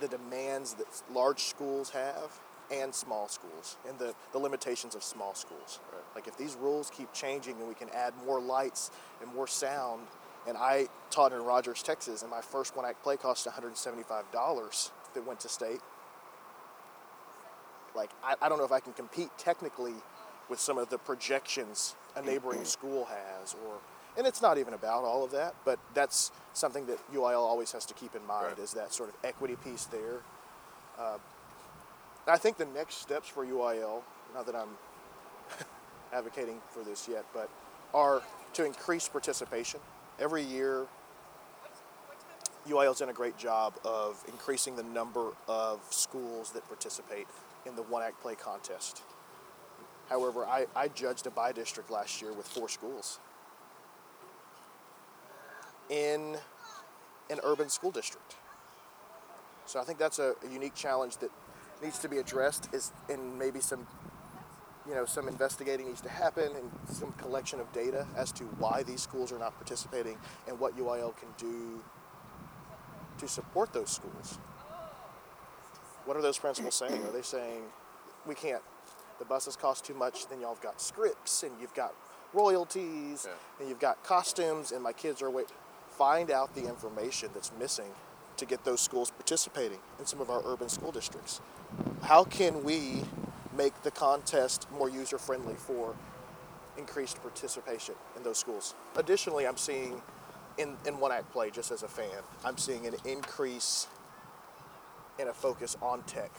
the, 0.00 0.08
demands 0.08 0.74
that 0.74 0.86
large 1.12 1.44
schools 1.44 1.90
have 1.90 2.40
and 2.70 2.94
small 2.94 3.28
schools 3.28 3.76
and 3.88 3.98
the, 3.98 4.14
the 4.32 4.38
limitations 4.38 4.94
of 4.94 5.02
small 5.02 5.34
schools. 5.34 5.80
Like 6.14 6.26
if 6.26 6.36
these 6.36 6.56
rules 6.60 6.90
keep 6.90 7.12
changing 7.12 7.56
and 7.58 7.68
we 7.68 7.74
can 7.74 7.88
add 7.90 8.14
more 8.24 8.40
lights 8.40 8.90
and 9.20 9.32
more 9.34 9.46
sound, 9.46 10.02
and 10.46 10.56
I 10.56 10.88
taught 11.10 11.32
in 11.32 11.42
Rogers, 11.42 11.82
Texas, 11.82 12.22
and 12.22 12.30
my 12.30 12.40
first 12.40 12.76
one 12.76 12.84
act 12.84 13.02
play 13.02 13.16
cost 13.16 13.46
$175 13.46 14.90
that 15.14 15.26
went 15.26 15.40
to 15.40 15.48
state. 15.48 15.80
Like 17.94 18.10
I, 18.24 18.34
I 18.42 18.48
don't 18.48 18.58
know 18.58 18.64
if 18.64 18.72
I 18.72 18.80
can 18.80 18.92
compete 18.92 19.30
technically 19.38 19.94
with 20.48 20.58
some 20.58 20.78
of 20.78 20.88
the 20.88 20.98
projections 20.98 21.94
a 22.16 22.22
neighboring 22.22 22.64
school 22.64 23.06
has 23.06 23.54
or 23.66 23.78
and 24.16 24.26
it's 24.26 24.42
not 24.42 24.58
even 24.58 24.74
about 24.74 25.04
all 25.04 25.24
of 25.24 25.30
that, 25.32 25.54
but 25.64 25.78
that's 25.94 26.30
something 26.52 26.86
that 26.86 26.98
UIL 27.12 27.40
always 27.40 27.72
has 27.72 27.86
to 27.86 27.94
keep 27.94 28.14
in 28.14 28.24
mind 28.26 28.48
Right. 28.48 28.58
is 28.58 28.72
that 28.72 28.92
sort 28.92 29.08
of 29.08 29.14
equity 29.24 29.56
piece 29.56 29.86
there. 29.86 30.20
Uh, 30.98 31.18
I 32.26 32.36
think 32.38 32.56
the 32.58 32.66
next 32.66 32.96
steps 32.96 33.28
for 33.28 33.44
UIL, 33.44 34.02
not 34.34 34.46
that 34.46 34.54
I'm 34.54 34.68
advocating 36.12 36.60
for 36.70 36.82
this 36.82 37.08
yet, 37.08 37.24
but 37.32 37.48
are 37.94 38.22
to 38.54 38.64
increase 38.64 39.08
participation. 39.08 39.80
Every 40.20 40.42
year, 40.42 40.86
UIL's 42.68 43.00
done 43.00 43.08
a 43.08 43.14
great 43.14 43.36
job 43.38 43.74
of 43.84 44.22
increasing 44.28 44.76
the 44.76 44.82
number 44.84 45.30
of 45.48 45.80
schools 45.90 46.52
that 46.52 46.66
participate 46.68 47.26
in 47.66 47.74
the 47.76 47.82
One 47.82 48.02
Act 48.02 48.20
Play 48.20 48.34
contest. 48.34 49.02
However, 50.08 50.44
I, 50.44 50.66
I 50.76 50.88
judged 50.88 51.26
a 51.26 51.30
bi-district 51.30 51.90
last 51.90 52.20
year 52.20 52.32
with 52.32 52.46
four 52.46 52.68
schools 52.68 53.18
in 55.92 56.38
an 57.30 57.38
urban 57.44 57.68
school 57.68 57.90
district. 57.90 58.36
So 59.66 59.78
I 59.78 59.84
think 59.84 59.98
that's 59.98 60.18
a, 60.18 60.34
a 60.48 60.52
unique 60.52 60.74
challenge 60.74 61.18
that 61.18 61.30
needs 61.82 61.98
to 61.98 62.08
be 62.08 62.18
addressed 62.18 62.68
is 62.72 62.92
and 63.10 63.38
maybe 63.38 63.60
some 63.60 63.86
you 64.88 64.94
know 64.94 65.04
some 65.04 65.28
investigating 65.28 65.86
needs 65.86 66.00
to 66.00 66.08
happen 66.08 66.50
and 66.56 66.70
some 66.88 67.12
collection 67.12 67.60
of 67.60 67.70
data 67.72 68.06
as 68.16 68.32
to 68.32 68.44
why 68.58 68.82
these 68.82 69.00
schools 69.02 69.30
are 69.32 69.38
not 69.38 69.54
participating 69.56 70.16
and 70.48 70.58
what 70.58 70.76
UIL 70.78 71.14
can 71.16 71.28
do 71.38 71.82
to 73.18 73.28
support 73.28 73.72
those 73.72 73.90
schools. 73.90 74.38
What 76.06 76.16
are 76.16 76.22
those 76.22 76.38
principals 76.38 76.74
saying? 76.74 77.04
Are 77.04 77.12
they 77.12 77.22
saying 77.22 77.62
we 78.26 78.34
can't 78.34 78.62
the 79.18 79.24
buses 79.26 79.54
cost 79.54 79.84
too 79.84 79.94
much, 79.94 80.26
then 80.28 80.40
y'all 80.40 80.54
have 80.54 80.62
got 80.62 80.80
scripts 80.80 81.44
and 81.44 81.52
you've 81.60 81.74
got 81.74 81.94
royalties 82.32 83.26
Yeah. 83.28 83.34
and 83.60 83.68
you've 83.68 83.78
got 83.78 84.02
costumes 84.02 84.72
and 84.72 84.82
my 84.82 84.92
kids 84.92 85.22
are 85.22 85.30
wait 85.30 85.46
find 85.96 86.30
out 86.30 86.54
the 86.54 86.66
information 86.68 87.30
that's 87.34 87.52
missing 87.58 87.92
to 88.36 88.46
get 88.46 88.64
those 88.64 88.80
schools 88.80 89.10
participating 89.10 89.78
in 89.98 90.06
some 90.06 90.20
of 90.20 90.30
our 90.30 90.42
urban 90.44 90.68
school 90.68 90.90
districts. 90.90 91.40
How 92.02 92.24
can 92.24 92.64
we 92.64 93.02
make 93.56 93.82
the 93.82 93.90
contest 93.90 94.66
more 94.72 94.88
user 94.88 95.18
friendly 95.18 95.54
for 95.54 95.94
increased 96.78 97.20
participation 97.22 97.94
in 98.16 98.22
those 98.22 98.38
schools? 98.38 98.74
Additionally, 98.96 99.46
I'm 99.46 99.56
seeing 99.56 100.00
in, 100.58 100.76
in 100.86 100.98
one 100.98 101.12
act 101.12 101.30
play, 101.32 101.50
just 101.50 101.70
as 101.70 101.82
a 101.82 101.88
fan, 101.88 102.22
I'm 102.44 102.58
seeing 102.58 102.86
an 102.86 102.94
increase 103.04 103.86
in 105.18 105.28
a 105.28 105.32
focus 105.32 105.76
on 105.82 106.02
tech, 106.02 106.30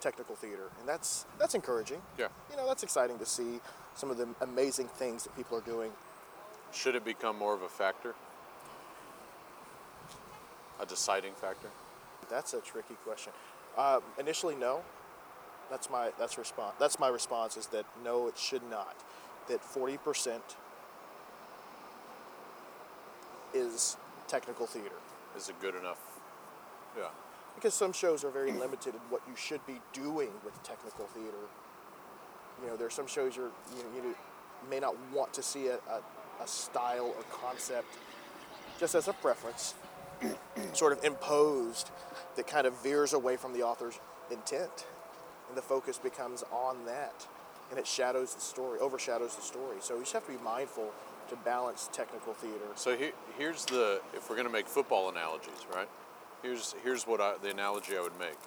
technical 0.00 0.34
theater, 0.34 0.70
and 0.80 0.88
that's 0.88 1.26
that's 1.38 1.54
encouraging. 1.54 2.00
Yeah. 2.18 2.28
You 2.50 2.56
know, 2.56 2.66
that's 2.66 2.82
exciting 2.82 3.18
to 3.18 3.26
see 3.26 3.60
some 3.94 4.10
of 4.10 4.16
the 4.16 4.28
amazing 4.40 4.88
things 4.88 5.24
that 5.24 5.36
people 5.36 5.56
are 5.56 5.62
doing. 5.62 5.92
Should 6.72 6.94
it 6.94 7.04
become 7.04 7.38
more 7.38 7.54
of 7.54 7.62
a 7.62 7.68
factor? 7.68 8.14
A 10.82 10.86
deciding 10.86 11.32
factor? 11.34 11.68
That's 12.28 12.54
a 12.54 12.60
tricky 12.60 12.94
question. 13.06 13.32
Uh, 13.78 14.00
initially, 14.18 14.56
no. 14.56 14.82
That's 15.70 15.88
my 15.88 16.10
that's 16.18 16.36
response. 16.36 16.74
That's 16.78 16.98
my 16.98 17.08
response 17.08 17.56
is 17.56 17.66
that 17.68 17.86
no, 18.04 18.28
it 18.28 18.36
should 18.36 18.62
not. 18.68 18.96
That 19.48 19.62
forty 19.62 19.96
percent 19.96 20.42
is 23.54 23.96
technical 24.28 24.66
theater 24.66 24.96
Is 25.36 25.48
it 25.48 25.60
good 25.60 25.74
enough? 25.74 25.98
Yeah. 26.96 27.08
because 27.54 27.74
some 27.74 27.92
shows 27.92 28.24
are 28.24 28.30
very 28.30 28.52
limited 28.52 28.94
in 28.94 29.00
what 29.10 29.22
you 29.28 29.34
should 29.36 29.64
be 29.66 29.80
doing 29.92 30.30
with 30.44 30.60
technical 30.62 31.06
theater. 31.06 31.44
You 32.62 32.68
know, 32.68 32.76
there 32.76 32.86
are 32.86 32.90
some 32.90 33.06
shows 33.06 33.36
you're, 33.36 33.50
you 33.76 33.84
you 33.94 34.14
may 34.70 34.80
not 34.80 34.94
want 35.14 35.32
to 35.34 35.42
see 35.42 35.68
a, 35.68 35.74
a, 35.74 36.42
a 36.42 36.46
style 36.46 37.14
or 37.16 37.22
concept 37.30 37.96
just 38.78 38.94
as 38.94 39.08
a 39.08 39.12
preference, 39.14 39.74
sort 40.72 40.92
of 40.92 41.04
imposed 41.04 41.90
that 42.36 42.46
kind 42.46 42.66
of 42.66 42.82
veers 42.82 43.12
away 43.12 43.36
from 43.36 43.52
the 43.52 43.62
author's 43.62 43.98
intent, 44.30 44.86
and 45.48 45.56
the 45.56 45.62
focus 45.62 45.98
becomes 45.98 46.42
on 46.50 46.84
that, 46.86 47.26
and 47.70 47.78
it 47.78 47.86
shadows 47.86 48.34
the 48.34 48.40
story, 48.40 48.78
overshadows 48.78 49.36
the 49.36 49.42
story. 49.42 49.76
So 49.80 49.94
you 49.94 50.00
just 50.00 50.12
have 50.12 50.26
to 50.26 50.32
be 50.32 50.42
mindful 50.42 50.90
to 51.28 51.36
balance 51.36 51.88
technical 51.92 52.34
theater. 52.34 52.64
So 52.74 52.96
here, 52.96 53.12
here's 53.38 53.64
the 53.66 54.00
if 54.14 54.28
we're 54.28 54.36
going 54.36 54.46
to 54.46 54.52
make 54.52 54.66
football 54.66 55.08
analogies, 55.08 55.66
right? 55.74 55.88
Here's 56.42 56.74
here's 56.82 57.06
what 57.06 57.20
I, 57.20 57.34
the 57.42 57.50
analogy 57.50 57.96
I 57.96 58.00
would 58.00 58.18
make, 58.18 58.38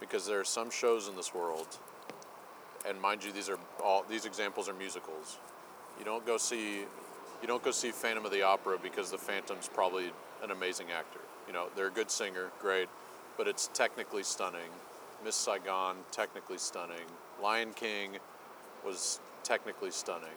because 0.00 0.26
there 0.26 0.40
are 0.40 0.44
some 0.44 0.70
shows 0.70 1.08
in 1.08 1.16
this 1.16 1.34
world, 1.34 1.78
and 2.86 3.00
mind 3.00 3.24
you, 3.24 3.32
these 3.32 3.48
are 3.48 3.58
all 3.82 4.04
these 4.08 4.24
examples 4.24 4.68
are 4.68 4.74
musicals. 4.74 5.38
You 5.98 6.04
don't 6.04 6.24
go 6.24 6.36
see, 6.36 6.80
you 7.42 7.46
don't 7.46 7.62
go 7.62 7.70
see 7.70 7.90
Phantom 7.90 8.24
of 8.24 8.30
the 8.30 8.42
Opera 8.42 8.78
because 8.82 9.10
the 9.10 9.18
Phantom's 9.18 9.68
probably 9.68 10.12
an 10.42 10.50
amazing 10.50 10.86
actor. 10.96 11.20
You 11.46 11.52
know, 11.52 11.66
they're 11.76 11.88
a 11.88 11.92
good 11.92 12.10
singer, 12.10 12.50
great, 12.60 12.88
but 13.36 13.48
it's 13.48 13.68
technically 13.74 14.22
stunning. 14.22 14.70
Miss 15.24 15.34
Saigon, 15.36 15.96
technically 16.12 16.58
stunning. 16.58 17.06
Lion 17.42 17.72
King 17.74 18.18
was 18.84 19.20
technically 19.42 19.90
stunning. 19.90 20.28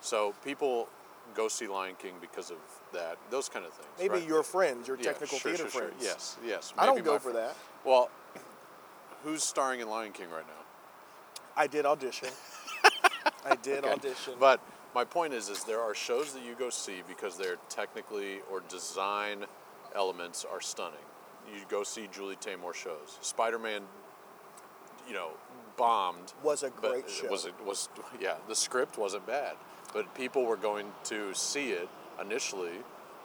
So 0.00 0.34
people 0.44 0.88
go 1.34 1.48
see 1.48 1.66
Lion 1.66 1.94
King 1.98 2.14
because 2.20 2.50
of 2.50 2.58
that, 2.92 3.18
those 3.30 3.48
kind 3.48 3.66
of 3.66 3.72
things. 3.72 3.88
Maybe 3.98 4.20
right? 4.20 4.28
your 4.28 4.42
friends, 4.42 4.86
your 4.88 4.96
Yeah, 4.96 5.04
technical 5.04 5.38
sure, 5.38 5.50
theater 5.52 5.68
sure, 5.70 5.80
sure. 5.80 5.88
friends. 5.88 6.02
Yes, 6.04 6.36
yes. 6.44 6.72
I 6.78 6.86
don't 6.86 7.04
go 7.04 7.18
for 7.18 7.30
fr- 7.30 7.36
that. 7.36 7.56
Well, 7.84 8.10
who's 9.24 9.42
starring 9.42 9.80
in 9.80 9.88
Lion 9.90 10.12
King 10.12 10.30
right 10.30 10.46
now? 10.46 10.52
I 11.56 11.66
did 11.66 11.86
audition. 11.86 12.28
I 13.44 13.56
did 13.56 13.84
Okay. 13.84 13.92
audition. 13.92 14.34
But 14.38 14.60
my 14.96 15.04
point 15.04 15.34
is, 15.34 15.50
is 15.50 15.62
there 15.64 15.82
are 15.82 15.94
shows 15.94 16.32
that 16.32 16.42
you 16.42 16.54
go 16.58 16.70
see 16.70 17.02
because 17.06 17.36
they're 17.36 17.58
technically 17.68 18.38
or 18.50 18.62
design 18.66 19.44
elements 19.94 20.46
are 20.50 20.62
stunning. 20.62 21.06
You 21.52 21.60
go 21.68 21.82
see 21.82 22.08
Julie 22.10 22.36
Taymor 22.36 22.72
shows. 22.72 23.18
Spider-Man, 23.20 23.82
you 25.06 25.12
know, 25.12 25.32
bombed. 25.76 26.32
Was 26.42 26.62
a 26.62 26.70
great 26.70 27.10
show. 27.10 27.28
Was 27.28 27.44
it 27.44 27.52
was 27.62 27.90
yeah? 28.18 28.36
The 28.48 28.56
script 28.56 28.96
wasn't 28.96 29.26
bad, 29.26 29.56
but 29.92 30.14
people 30.14 30.46
were 30.46 30.56
going 30.56 30.86
to 31.04 31.34
see 31.34 31.72
it 31.72 31.90
initially 32.18 32.78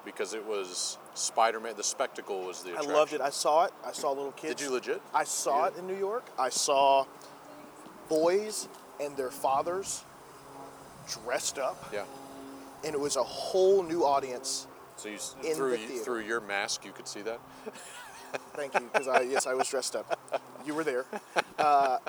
because 0.03 0.33
it 0.33 0.45
was 0.45 0.97
Spider-Man. 1.13 1.77
The 1.77 1.83
spectacle 1.85 2.41
was 2.41 2.63
the. 2.63 2.71
Attraction. 2.71 2.91
I 2.91 2.93
loved 2.93 3.13
it. 3.13 3.21
I 3.21 3.29
saw 3.29 3.63
it. 3.63 3.71
I 3.85 3.93
saw 3.93 4.09
little 4.09 4.33
kids. 4.33 4.55
Did 4.55 4.65
you 4.65 4.71
legit? 4.71 5.01
I 5.13 5.23
saw 5.23 5.61
Yeah. 5.61 5.67
it 5.69 5.77
in 5.77 5.87
New 5.87 5.97
York. 5.97 6.25
I 6.37 6.49
saw 6.49 7.05
boys 8.09 8.67
and 8.99 9.15
their 9.15 9.31
fathers 9.31 10.03
dressed 11.07 11.57
up, 11.59 11.89
yeah. 11.93 12.03
and 12.83 12.93
it 12.93 12.99
was 12.99 13.15
a 13.15 13.23
whole 13.23 13.83
new 13.83 14.03
audience. 14.05 14.67
So 14.97 15.09
you 15.09 15.17
In 15.43 15.55
through 15.55 15.71
the 15.71 15.77
y- 15.77 15.85
theater. 15.87 16.03
through 16.03 16.19
your 16.21 16.41
mask, 16.41 16.85
you 16.85 16.91
could 16.91 17.07
see 17.07 17.21
that. 17.23 17.39
Thank 18.53 18.73
you, 18.75 18.81
because 18.91 19.07
I 19.07 19.21
yes 19.21 19.45
I 19.47 19.53
was 19.53 19.67
dressed 19.67 19.95
up. 19.95 20.19
You 20.65 20.73
were 20.75 20.83
there. 20.83 21.05
Uh, 21.57 21.99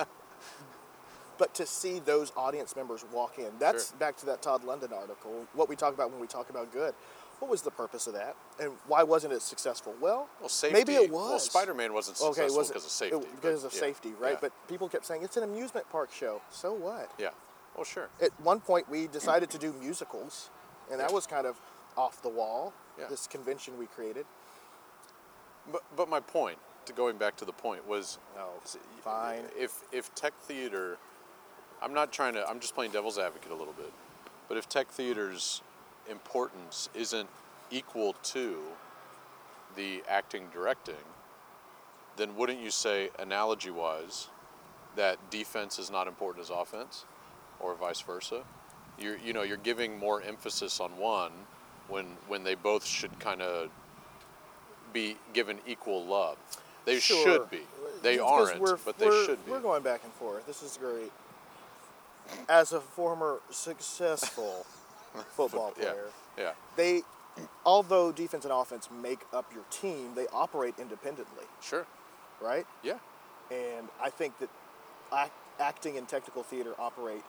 but 1.37 1.53
to 1.55 1.65
see 1.65 1.99
those 1.99 2.31
audience 2.37 2.75
members 2.75 3.03
walk 3.11 3.37
in, 3.37 3.51
that's 3.59 3.89
Sure. 3.89 3.97
back 3.99 4.17
to 4.17 4.25
that 4.27 4.41
Todd 4.41 4.63
London 4.63 4.91
article. 4.93 5.45
What 5.53 5.67
we 5.69 5.75
talk 5.75 5.93
about 5.93 6.11
when 6.11 6.19
we 6.19 6.27
talk 6.27 6.49
about 6.49 6.71
good. 6.71 6.93
What 7.39 7.49
was 7.51 7.61
the 7.61 7.71
purpose 7.71 8.07
of 8.07 8.13
that, 8.13 8.35
and 8.59 8.71
why 8.87 9.03
wasn't 9.03 9.33
it 9.33 9.41
successful? 9.41 9.93
Well, 9.99 10.29
Well, 10.39 10.47
safety. 10.49 10.73
maybe 10.77 10.93
it 10.95 11.11
was. 11.11 11.29
Well, 11.29 11.39
Spider-Man 11.39 11.91
wasn't 11.93 12.21
Okay, 12.21 12.27
successful 12.47 12.57
was 12.57 12.69
it- 12.69 12.73
because 12.73 12.85
of 12.85 12.91
safety. 12.91 13.17
it- 13.17 13.35
because 13.35 13.61
but 13.63 13.67
of 13.67 13.73
yeah, 13.73 13.79
safety, 13.79 14.13
right? 14.19 14.31
yeah, 14.33 14.37
But 14.41 14.51
people 14.69 14.87
kept 14.87 15.05
saying 15.05 15.23
it's 15.23 15.35
an 15.37 15.43
amusement 15.43 15.89
park 15.91 16.11
show. 16.13 16.41
So 16.51 16.71
what? 16.73 17.11
yeah. 17.17 17.31
Well, 17.75 17.85
sure. 17.85 18.09
At 18.21 18.39
one 18.41 18.59
point, 18.59 18.89
we 18.89 19.07
decided 19.07 19.49
to 19.51 19.57
do 19.57 19.73
musicals, 19.73 20.49
and 20.91 20.99
that 20.99 21.11
was 21.11 21.25
kind 21.25 21.47
of 21.47 21.59
off 21.97 22.21
the 22.21 22.29
wall. 22.29 22.73
Yeah. 22.99 23.05
This 23.09 23.27
convention 23.27 23.77
we 23.77 23.87
created. 23.87 24.25
But 25.71 25.83
but 25.95 26.09
my 26.09 26.19
point, 26.19 26.59
to 26.85 26.93
going 26.93 27.17
back 27.17 27.35
to 27.37 27.45
the 27.45 27.53
point, 27.53 27.87
was 27.87 28.19
No, 28.35 28.49
fine. 29.01 29.43
If 29.57 29.81
if 29.91 30.13
tech 30.13 30.33
theater, 30.41 30.97
I'm 31.81 31.93
not 31.93 32.11
trying 32.11 32.33
to. 32.33 32.47
I'm 32.47 32.59
just 32.59 32.75
playing 32.75 32.91
devil's 32.91 33.17
advocate 33.17 33.51
a 33.51 33.55
little 33.55 33.73
bit. 33.73 33.91
But 34.47 34.57
if 34.57 34.69
tech 34.69 34.89
theater's 34.89 35.61
importance 36.09 36.89
isn't 36.93 37.29
equal 37.71 38.13
to 38.23 38.59
the 39.75 40.03
acting 40.07 40.47
directing, 40.53 40.95
then 42.17 42.35
wouldn't 42.35 42.59
you 42.59 42.69
say, 42.69 43.09
analogy 43.17 43.71
wise, 43.71 44.27
that 44.95 45.17
defense 45.31 45.79
is 45.79 45.89
not 45.89 46.07
important 46.07 46.43
as 46.43 46.49
offense, 46.51 47.05
or 47.63 47.75
vice 47.75 48.01
versa? 48.01 48.43
You're 48.99 49.17
you 49.17 49.33
know 49.33 49.41
you're 49.43 49.57
giving 49.57 49.97
more 49.97 50.21
emphasis 50.21 50.79
on 50.79 50.91
one 50.97 51.31
when 51.87 52.05
when 52.27 52.43
they 52.43 52.55
both 52.55 52.85
should 52.85 53.17
kind 53.19 53.41
of 53.41 53.69
be 54.91 55.17
given 55.33 55.59
equal 55.65 56.05
love. 56.05 56.37
They 56.85 56.99
Sure. 56.99 57.23
should 57.23 57.49
be. 57.49 57.61
They 58.01 58.19
aren't, 58.19 58.59
but 58.85 58.97
they 58.97 59.09
should 59.25 59.43
be. 59.45 59.51
We're 59.51 59.61
going 59.61 59.81
back 59.83 60.01
and 60.03 60.13
forth. 60.13 60.45
This 60.45 60.61
is 60.61 60.77
great. 60.77 61.11
As 62.49 62.73
a 62.73 62.79
former 62.79 63.39
successful 63.49 64.65
football 65.35 65.71
player, 65.71 66.09
yeah, 66.37 66.51
they, 66.75 67.01
although 67.65 68.11
defense 68.11 68.43
and 68.45 68.53
offense 68.53 68.89
make 69.01 69.19
up 69.33 69.51
your 69.53 69.63
team, 69.69 70.11
they 70.15 70.27
operate 70.27 70.75
independently, 70.79 71.45
sure, 71.61 71.85
right? 72.41 72.65
yeah, 72.81 72.97
And 73.51 73.89
I 74.01 74.09
think 74.09 74.33
that 74.39 74.49
acting 75.59 75.97
and 75.97 76.07
technical 76.07 76.43
theater 76.43 76.73
operate 76.79 77.23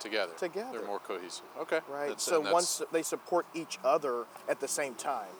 together. 0.00 0.32
Together. 0.38 0.78
they're 0.78 0.86
more 0.86 0.98
cohesive. 0.98 1.44
Okay, 1.60 1.80
right. 1.88 2.08
That's- 2.08 2.22
so 2.22 2.40
once 2.40 2.82
they 2.92 3.02
support 3.02 3.46
each 3.54 3.78
other 3.84 4.24
at 4.48 4.60
the 4.60 4.68
same 4.68 4.94
time, 4.94 5.32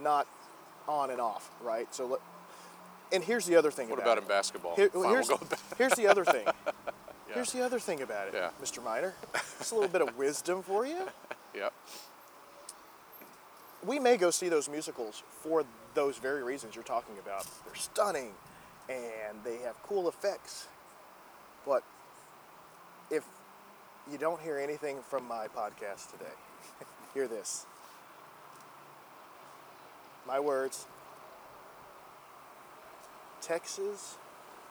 not 0.00 0.26
on 0.88 1.10
and 1.10 1.20
off, 1.20 1.50
right? 1.62 1.92
So, 1.94 2.06
let, 2.06 2.20
and 3.12 3.22
here's 3.22 3.46
the 3.46 3.56
other 3.56 3.70
thing 3.70 3.88
what 3.88 3.98
about 3.98 4.18
about 4.18 4.18
it. 4.18 4.22
in 4.22 4.28
basketball? 4.28 4.76
Here- 4.76 4.88
Fine, 4.90 5.10
here's, 5.10 5.28
we'll 5.28 5.38
go 5.38 5.46
here's 5.78 5.94
the 5.94 6.06
other 6.06 6.24
thing. 6.24 6.46
Yeah. 7.28 7.36
Here's 7.36 7.52
the 7.52 7.64
other 7.64 7.78
thing 7.78 8.02
about 8.02 8.28
it, 8.28 8.34
Yeah. 8.34 8.50
Mr. 8.62 8.84
Miner. 8.84 9.14
Just 9.58 9.72
a 9.72 9.74
little 9.74 9.88
bit 9.88 10.02
of 10.02 10.18
wisdom 10.18 10.62
for 10.62 10.84
you. 10.84 11.08
Yep. 11.54 11.72
We 13.86 13.98
may 13.98 14.16
go 14.16 14.30
see 14.30 14.48
those 14.48 14.68
musicals 14.68 15.22
for 15.42 15.64
those 15.94 16.18
very 16.18 16.42
reasons 16.42 16.74
you're 16.74 16.84
talking 16.84 17.14
about. 17.18 17.46
They're 17.64 17.74
stunning 17.74 18.32
and 18.88 19.38
they 19.44 19.58
have 19.58 19.82
cool 19.82 20.08
effects. 20.08 20.66
But 21.66 21.82
if 23.10 23.24
you 24.10 24.18
don't 24.18 24.40
hear 24.40 24.58
anything 24.58 24.98
from 25.08 25.26
my 25.28 25.46
podcast 25.48 26.10
today, 26.10 26.34
hear 27.14 27.28
this. 27.28 27.66
My 30.26 30.38
words 30.38 30.86
Texas 33.42 34.16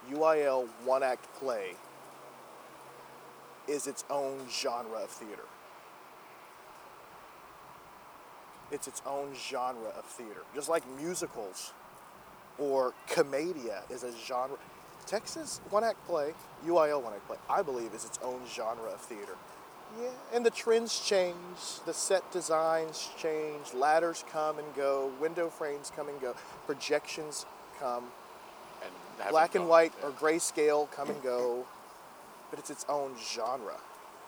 UIL 0.10 0.68
one 0.86 1.04
act 1.04 1.28
play 1.36 1.74
is 3.68 3.86
its 3.86 4.04
own 4.10 4.40
genre 4.50 4.98
of 5.04 5.10
theater. 5.10 5.44
It's 8.72 8.88
its 8.88 9.02
own 9.06 9.34
genre 9.36 9.90
of 9.90 10.06
theater. 10.06 10.42
Just 10.56 10.70
like 10.70 10.84
musicals 10.98 11.74
or 12.58 12.94
commedia 13.08 13.84
is 13.90 14.04
a 14.04 14.12
genre. 14.26 14.58
Texas 15.06 15.62
one 15.70 15.84
act 15.84 16.06
play, 16.08 16.34
UIL 16.66 17.02
one 17.02 17.14
act 17.14 17.28
play, 17.28 17.38
I 17.50 17.62
believe 17.62 17.94
is 17.94 18.06
its 18.06 18.20
own 18.24 18.42
genre 18.48 18.90
of 18.90 19.02
theater. 19.02 19.36
Yeah, 20.00 20.08
and 20.34 20.46
the 20.46 20.50
trends 20.52 21.06
change, 21.06 21.36
the 21.86 21.94
set 21.94 22.30
designs 22.32 23.10
change, 23.18 23.74
ladders 23.74 24.24
come 24.32 24.58
and 24.58 24.68
go, 24.76 25.12
window 25.20 25.50
frames 25.50 25.92
come 25.94 26.08
and 26.08 26.20
go, 26.22 26.34
projections 26.66 27.46
come, 27.80 28.06
and 28.84 29.30
black 29.30 29.56
and 29.56 29.64
gone, 29.64 29.70
white 29.70 29.92
yeah. 30.00 30.08
or 30.08 30.12
grayscale 30.12 30.90
come 30.92 31.10
and 31.10 31.22
go, 31.22 31.66
but 32.50 32.60
it's 32.60 32.70
its 32.70 32.86
own 32.88 33.16
genre. 33.34 33.76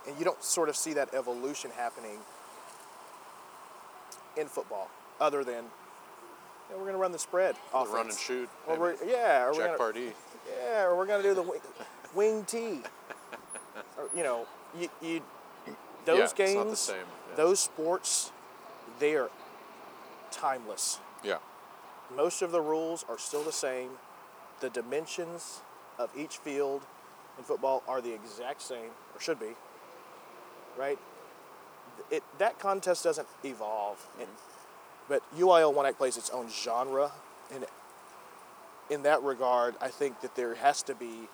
And 0.06 0.18
you 0.20 0.26
don't 0.26 0.44
sort 0.44 0.68
of 0.68 0.76
see 0.76 0.94
that 0.94 1.14
evolution 1.14 1.72
happening 1.72 2.18
in 4.36 4.48
football, 4.48 4.90
other 5.22 5.46
than 5.46 5.64
you 5.64 6.72
know, 6.72 6.78
we're 6.78 6.84
going 6.84 6.94
to 6.94 7.00
run 7.00 7.12
the 7.12 7.20
spread. 7.20 7.56
Offense. 7.74 7.94
run 7.94 8.10
and 8.10 8.18
shoot. 8.18 8.50
Or 8.68 8.78
we're, 8.78 8.96
yeah, 9.06 9.46
or 9.46 9.54
Jack 9.54 9.66
gonna, 9.66 9.78
Pardee. 9.78 10.12
Yeah, 10.64 10.86
or 10.86 10.96
we're 10.96 11.06
going 11.06 11.22
to 11.22 11.28
do 11.30 11.36
the 11.36 11.42
wing, 11.42 11.60
wing 12.16 12.46
tee. 12.46 12.80
Or, 13.98 14.10
you 14.16 14.24
know, 14.24 14.46
you, 14.80 14.90
you 15.02 15.22
those 16.06 16.34
Yeah, 16.38 16.46
games, 16.46 16.56
not 16.56 16.70
the 16.70 16.76
same, 16.76 16.98
yeah. 17.30 17.36
those 17.36 17.60
sports, 17.60 18.32
they 19.00 19.16
are 19.16 19.30
timeless. 20.32 21.00
Yeah, 21.24 21.38
Most 22.16 22.42
of 22.42 22.52
the 22.52 22.62
rules 22.62 23.06
are 23.08 23.18
still 23.18 23.44
the 23.44 23.52
same. 23.52 23.92
The 24.60 24.70
dimensions 24.70 25.62
of 25.98 26.10
each 26.18 26.38
field 26.38 26.82
in 27.38 27.44
football 27.44 27.84
are 27.88 28.02
the 28.02 28.14
exact 28.14 28.62
same, 28.62 28.92
or 29.16 29.22
should 29.22 29.40
be. 29.40 29.56
Right? 30.78 31.00
It 32.12 32.24
that 32.40 32.60
contest 32.60 33.04
doesn't 33.04 33.28
evolve, 33.44 34.08
and, 34.20 34.28
but 35.08 35.22
UIL 35.38 35.74
One 35.74 35.86
Act 35.86 35.98
plays 35.98 36.18
its 36.18 36.30
own 36.32 36.50
genre, 36.50 37.12
and 37.54 37.66
in 38.90 39.04
that 39.04 39.24
regard, 39.24 39.76
I 39.82 39.88
think 39.88 40.22
that 40.22 40.36
there 40.36 40.56
has 40.56 40.84
to 40.84 40.96
be 40.96 41.30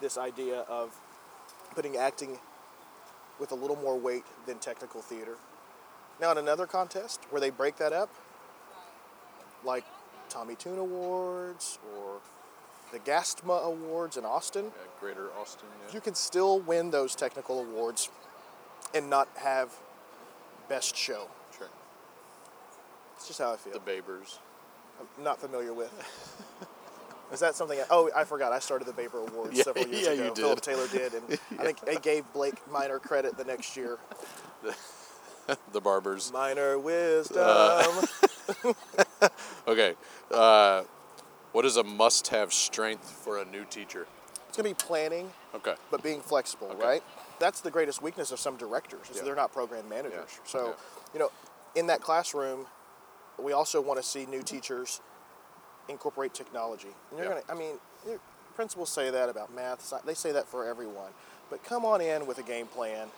this 0.00 0.18
idea 0.18 0.60
of 0.68 0.94
putting 1.74 1.96
acting 1.96 2.38
with 3.38 3.52
a 3.52 3.54
little 3.54 3.76
more 3.76 3.98
weight 3.98 4.24
than 4.46 4.58
technical 4.58 5.00
theater. 5.00 5.36
Now, 6.20 6.32
in 6.32 6.38
another 6.38 6.66
contest 6.66 7.20
where 7.30 7.40
they 7.40 7.50
break 7.50 7.76
that 7.76 7.92
up, 7.92 8.10
like 9.64 9.84
Tommy 10.28 10.54
Tune 10.54 10.78
Awards 10.78 11.78
or 11.94 12.20
the 12.92 12.98
Gastma 12.98 13.64
Awards 13.64 14.16
in 14.16 14.24
Austin, 14.24 14.66
yeah, 14.66 14.70
Greater 15.00 15.30
Austin. 15.40 15.66
Yeah. 15.86 15.94
you 15.94 16.00
can 16.00 16.14
still 16.14 16.60
win 16.60 16.90
those 16.90 17.14
technical 17.14 17.60
awards 17.60 18.10
and 18.94 19.08
not 19.08 19.28
have 19.36 19.70
best 20.68 20.96
show. 20.96 21.28
sure. 21.56 21.68
It's 23.16 23.26
just 23.26 23.40
how 23.40 23.52
I 23.52 23.56
feel. 23.56 23.72
The 23.72 23.80
Babers. 23.80 24.38
I'm 25.00 25.24
not 25.24 25.40
familiar 25.40 25.72
with. 25.72 25.92
Is 27.32 27.40
that 27.40 27.54
something? 27.54 27.78
oh, 27.90 28.10
I 28.14 28.24
forgot. 28.24 28.52
I 28.52 28.58
started 28.58 28.86
the 28.86 28.92
Vapor 28.92 29.18
Awards 29.20 29.56
Yeah, 29.56 29.62
several 29.64 29.86
years 29.88 30.06
yeah, 30.06 30.12
ago. 30.12 30.24
you 30.24 30.34
Philip. 30.34 30.60
Taylor 30.60 30.86
did, 30.88 31.14
and 31.14 31.24
I 31.58 31.64
think 31.64 31.78
it 31.86 32.02
gave 32.02 32.30
Blake 32.32 32.54
Miner 32.70 32.98
credit 32.98 33.36
the 33.36 33.44
next 33.44 33.76
year. 33.76 33.98
The 35.72 35.80
Barbers. 35.80 36.30
Minor 36.32 36.78
wisdom. 36.78 37.38
Uh, 37.44 38.04
Okay. 39.68 39.94
Uh, 40.30 40.82
what 41.52 41.64
is 41.64 41.76
a 41.76 41.84
must-have 41.84 42.52
strength 42.52 43.08
for 43.10 43.38
a 43.38 43.44
new 43.44 43.64
teacher? 43.64 44.06
it's 44.48 44.56
gonna 44.58 44.68
be 44.68 44.74
planning, 44.74 45.30
Okay. 45.54 45.74
but 45.90 46.02
being 46.02 46.20
flexible, 46.20 46.68
Okay. 46.72 46.84
right? 46.84 47.02
That's 47.38 47.60
the 47.62 47.70
greatest 47.70 48.02
weakness 48.02 48.30
of 48.32 48.38
some 48.38 48.56
directors 48.58 49.08
is 49.10 49.16
Yeah. 49.16 49.22
they're 49.24 49.34
not 49.34 49.50
program 49.52 49.88
managers. 49.88 50.28
Yeah. 50.30 50.40
So, 50.44 50.66
Yeah. 50.66 50.72
you 51.14 51.18
know, 51.20 51.30
in 51.74 51.86
that 51.86 52.02
classroom, 52.02 52.66
we 53.38 53.52
also 53.54 53.80
want 53.80 53.98
to 54.00 54.06
see 54.06 54.26
new 54.26 54.42
teachers 54.42 55.00
incorporate 55.88 56.34
technology. 56.34 56.88
And 57.10 57.18
you're 57.18 57.28
Yeah. 57.28 57.40
gonna, 57.40 57.52
I 57.52 57.54
mean, 57.54 57.78
your 58.06 58.20
principals 58.54 58.90
say 58.90 59.10
that 59.10 59.28
about 59.28 59.52
math. 59.52 59.92
They 60.04 60.14
say 60.14 60.32
that 60.32 60.46
for 60.46 60.64
everyone. 60.66 61.12
But 61.50 61.62
come 61.64 61.84
on 61.84 62.00
in 62.00 62.26
with 62.26 62.38
a 62.38 62.42
game 62.42 62.66
plan 62.66 63.10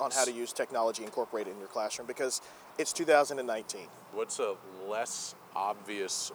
on 0.00 0.10
how 0.10 0.24
to 0.24 0.32
use 0.32 0.52
technology 0.52 1.04
incorporated 1.04 1.52
in 1.52 1.58
your 1.58 1.68
classroom 1.68 2.06
because 2.06 2.42
it's 2.78 2.92
2019. 2.92 3.82
What's 4.12 4.38
a 4.38 4.56
less 4.86 5.34
obvious, 5.54 6.32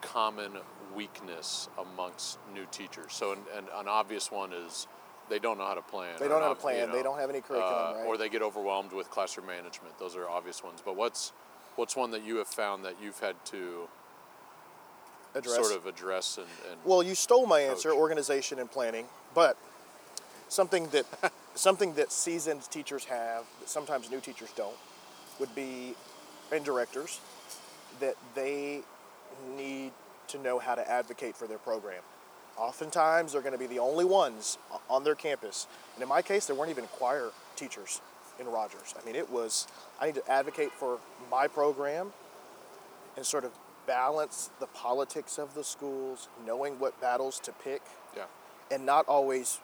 common 0.00 0.58
weakness 0.94 1.68
amongst 1.78 2.38
new 2.52 2.66
teachers? 2.70 3.12
So, 3.12 3.32
an, 3.32 3.38
an, 3.56 3.64
an 3.74 3.88
obvious 3.88 4.30
one 4.30 4.52
is 4.52 4.86
they 5.28 5.38
don't 5.38 5.56
know 5.58 5.66
how 5.66 5.74
to 5.74 5.82
plan. 5.82 6.16
They 6.18 6.28
don't 6.28 6.40
know 6.40 6.48
how 6.48 6.54
to 6.54 6.60
plan. 6.60 6.88
you 6.88 6.92
They 6.92 7.02
don't 7.02 7.18
have 7.18 7.30
any 7.30 7.40
curriculum, 7.40 7.94
uh, 7.94 7.98
right? 7.98 8.06
Or 8.06 8.16
they 8.18 8.28
get 8.28 8.42
overwhelmed 8.42 8.92
with 8.92 9.10
classroom 9.10 9.46
management. 9.46 9.98
Those 9.98 10.16
are 10.16 10.28
obvious 10.28 10.62
ones. 10.62 10.82
But 10.84 10.96
what's 10.96 11.32
what's 11.76 11.96
one 11.96 12.10
that 12.10 12.24
you 12.24 12.36
have 12.36 12.48
found 12.48 12.84
that 12.84 12.96
you've 13.02 13.20
had 13.20 13.42
to 13.46 13.88
Address. 15.34 15.56
sort 15.56 15.76
of 15.76 15.86
address 15.86 16.38
and, 16.38 16.46
and 16.70 16.80
Well, 16.84 17.02
you 17.02 17.14
stole 17.14 17.46
my 17.46 17.60
answer, 17.60 17.90
Coach. 17.90 17.98
organization 17.98 18.58
and 18.58 18.70
planning, 18.70 19.06
but 19.34 19.56
something 20.48 20.88
that 20.88 21.06
something 21.54 21.94
that 21.94 22.12
seasoned 22.12 22.62
teachers 22.70 23.04
have 23.04 23.44
that 23.60 23.68
sometimes 23.68 24.10
new 24.10 24.20
teachers 24.20 24.50
don't 24.56 24.76
would 25.38 25.54
be 25.54 25.94
and 26.52 26.64
directors 26.64 27.20
that 28.00 28.16
they 28.34 28.82
need 29.56 29.92
to 30.28 30.38
know 30.38 30.58
how 30.58 30.74
to 30.74 30.90
advocate 30.90 31.36
for 31.36 31.46
their 31.46 31.58
program. 31.58 32.02
Oftentimes, 32.58 33.32
they're 33.32 33.40
going 33.40 33.52
to 33.54 33.58
be 33.58 33.66
the 33.66 33.78
only 33.78 34.04
ones 34.04 34.58
on 34.90 35.04
their 35.04 35.14
campus. 35.14 35.66
And 35.94 36.02
in 36.02 36.08
my 36.08 36.20
case, 36.20 36.46
there 36.46 36.54
weren't 36.54 36.70
even 36.70 36.84
choir 36.84 37.30
teachers 37.56 38.00
in 38.38 38.46
Rogers. 38.46 38.94
I 39.00 39.04
mean, 39.06 39.16
it 39.16 39.30
was, 39.30 39.66
I 40.00 40.06
need 40.06 40.14
to 40.16 40.30
advocate 40.30 40.72
for 40.72 40.98
my 41.30 41.48
program 41.48 42.12
and 43.16 43.24
sort 43.24 43.44
of 43.44 43.52
balance 43.86 44.50
the 44.60 44.66
politics 44.66 45.38
of 45.38 45.54
the 45.54 45.64
schools, 45.64 46.28
knowing 46.46 46.78
what 46.78 47.00
battles 47.00 47.40
to 47.40 47.52
pick, 47.52 47.82
yeah. 48.16 48.24
and 48.70 48.86
not 48.86 49.06
always, 49.08 49.58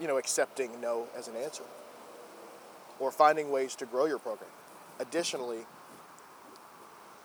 you 0.00 0.06
know, 0.06 0.18
accepting 0.18 0.80
no 0.80 1.06
as 1.16 1.28
an 1.28 1.36
answer 1.36 1.64
or 2.98 3.10
finding 3.10 3.50
ways 3.50 3.74
to 3.76 3.86
grow 3.86 4.06
your 4.06 4.18
program. 4.18 4.50
Additionally, 5.00 5.66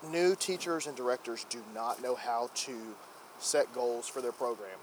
new 0.09 0.35
teachers 0.35 0.87
and 0.87 0.95
directors 0.95 1.45
do 1.49 1.61
not 1.73 2.01
know 2.01 2.15
how 2.15 2.49
to 2.55 2.95
set 3.39 3.73
goals 3.73 4.07
for 4.07 4.21
their 4.21 4.31
program. 4.31 4.77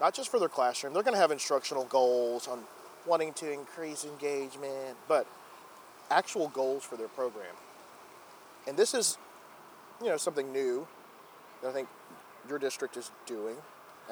Not 0.00 0.14
just 0.14 0.30
for 0.30 0.38
their 0.38 0.48
classroom, 0.48 0.92
they're 0.92 1.02
going 1.02 1.14
to 1.14 1.20
have 1.20 1.30
instructional 1.30 1.84
goals 1.84 2.48
on 2.48 2.60
wanting 3.06 3.32
to 3.34 3.52
increase 3.52 4.04
engagement, 4.04 4.96
but 5.06 5.26
actual 6.10 6.48
goals 6.48 6.84
for 6.84 6.96
their 6.96 7.08
program. 7.08 7.54
And 8.68 8.76
this 8.76 8.92
is, 8.92 9.16
you 10.02 10.08
know, 10.08 10.18
something 10.18 10.52
new 10.52 10.86
that 11.62 11.68
I 11.68 11.72
think 11.72 11.88
your 12.48 12.58
district 12.58 12.96
is 12.96 13.10
doing. 13.26 13.56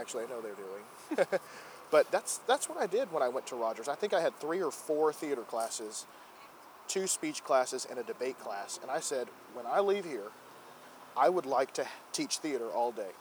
Actually, 0.01 0.25
I 0.25 0.29
know 0.29 0.41
they're 0.41 0.55
doing. 0.55 1.29
but 1.91 2.11
that's 2.11 2.39
that's 2.47 2.69
what 2.69 2.79
I 2.79 2.87
did 2.87 3.13
when 3.13 3.23
I 3.23 3.29
went 3.29 3.47
to 3.49 3.57
Rogers. 3.57 3.87
I 3.87 3.95
think 3.95 4.15
I 4.15 4.21
had 4.21 4.39
three 4.41 4.63
or 4.63 4.71
four 4.71 5.13
theater 5.13 5.43
classes, 5.43 6.07
two 6.89 7.07
speech 7.07 7.45
classes, 7.45 7.87
and 7.89 7.99
a 7.99 8.03
debate 8.03 8.39
class. 8.41 8.81
And 8.83 8.91
I 8.91 9.01
said, 9.01 9.29
when 9.55 9.67
I 9.67 9.81
leave 9.81 10.05
here, 10.05 10.31
I 11.17 11.29
would 11.29 11.47
like 11.47 11.73
to 11.75 11.87
teach 12.13 12.39
theater 12.39 12.69
all 12.71 12.93
day. 12.93 13.13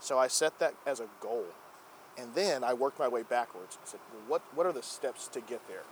So 0.00 0.18
I 0.18 0.28
set 0.28 0.58
that 0.60 0.74
as 0.86 1.00
a 1.00 1.06
goal. 1.20 1.46
And 2.16 2.34
then 2.34 2.64
I 2.64 2.74
worked 2.74 2.98
my 2.98 3.08
way 3.08 3.22
backwards. 3.22 3.78
I 3.82 3.88
said, 3.88 4.00
what, 4.26 4.42
what 4.54 4.66
are 4.66 4.72
the 4.72 4.82
steps 4.82 5.28
to 5.28 5.40
get 5.40 5.66
there? 5.68 5.82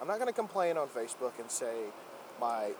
I'm 0.00 0.08
not 0.08 0.16
going 0.16 0.28
to 0.28 0.32
complain 0.32 0.78
on 0.78 0.88
Facebook 0.88 1.38
and 1.38 1.50
say 1.50 1.74
my 2.40 2.70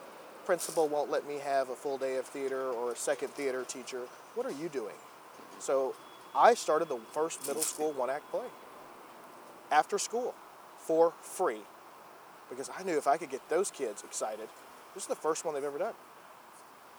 principal 0.47 0.89
won't 0.89 1.11
let 1.11 1.27
me 1.27 1.39
have 1.39 1.69
a 1.69 1.75
full 1.75 1.99
day 1.99 2.17
of 2.17 2.25
theater 2.25 2.71
or 2.71 2.93
a 2.93 2.97
second 2.97 3.29
theater 3.31 3.65
teacher. 3.65 4.03
What 4.35 4.47
are 4.47 4.53
you 4.53 4.69
doing? 4.69 4.95
So 5.59 5.95
I 6.35 6.55
started 6.55 6.89
the 6.89 6.99
first 7.13 7.47
middle 7.47 7.63
school 7.63 7.93
one 7.93 8.09
act 8.09 8.31
play 8.31 8.47
after 9.71 9.99
school 9.99 10.35
for 10.79 11.13
free 11.21 11.63
because 12.49 12.71
I 12.79 12.83
knew 12.85 12.97
if 12.97 13.07
I 13.07 13.17
could 13.17 13.31
get 13.31 13.47
those 13.49 13.71
kids 13.71 14.03
excited, 14.05 14.49
this 14.95 15.03
is 15.03 15.09
the 15.09 15.17
first 15.17 15.45
one 15.45 15.55
they've 15.55 15.65
ever 15.65 15.79
done. 15.79 15.95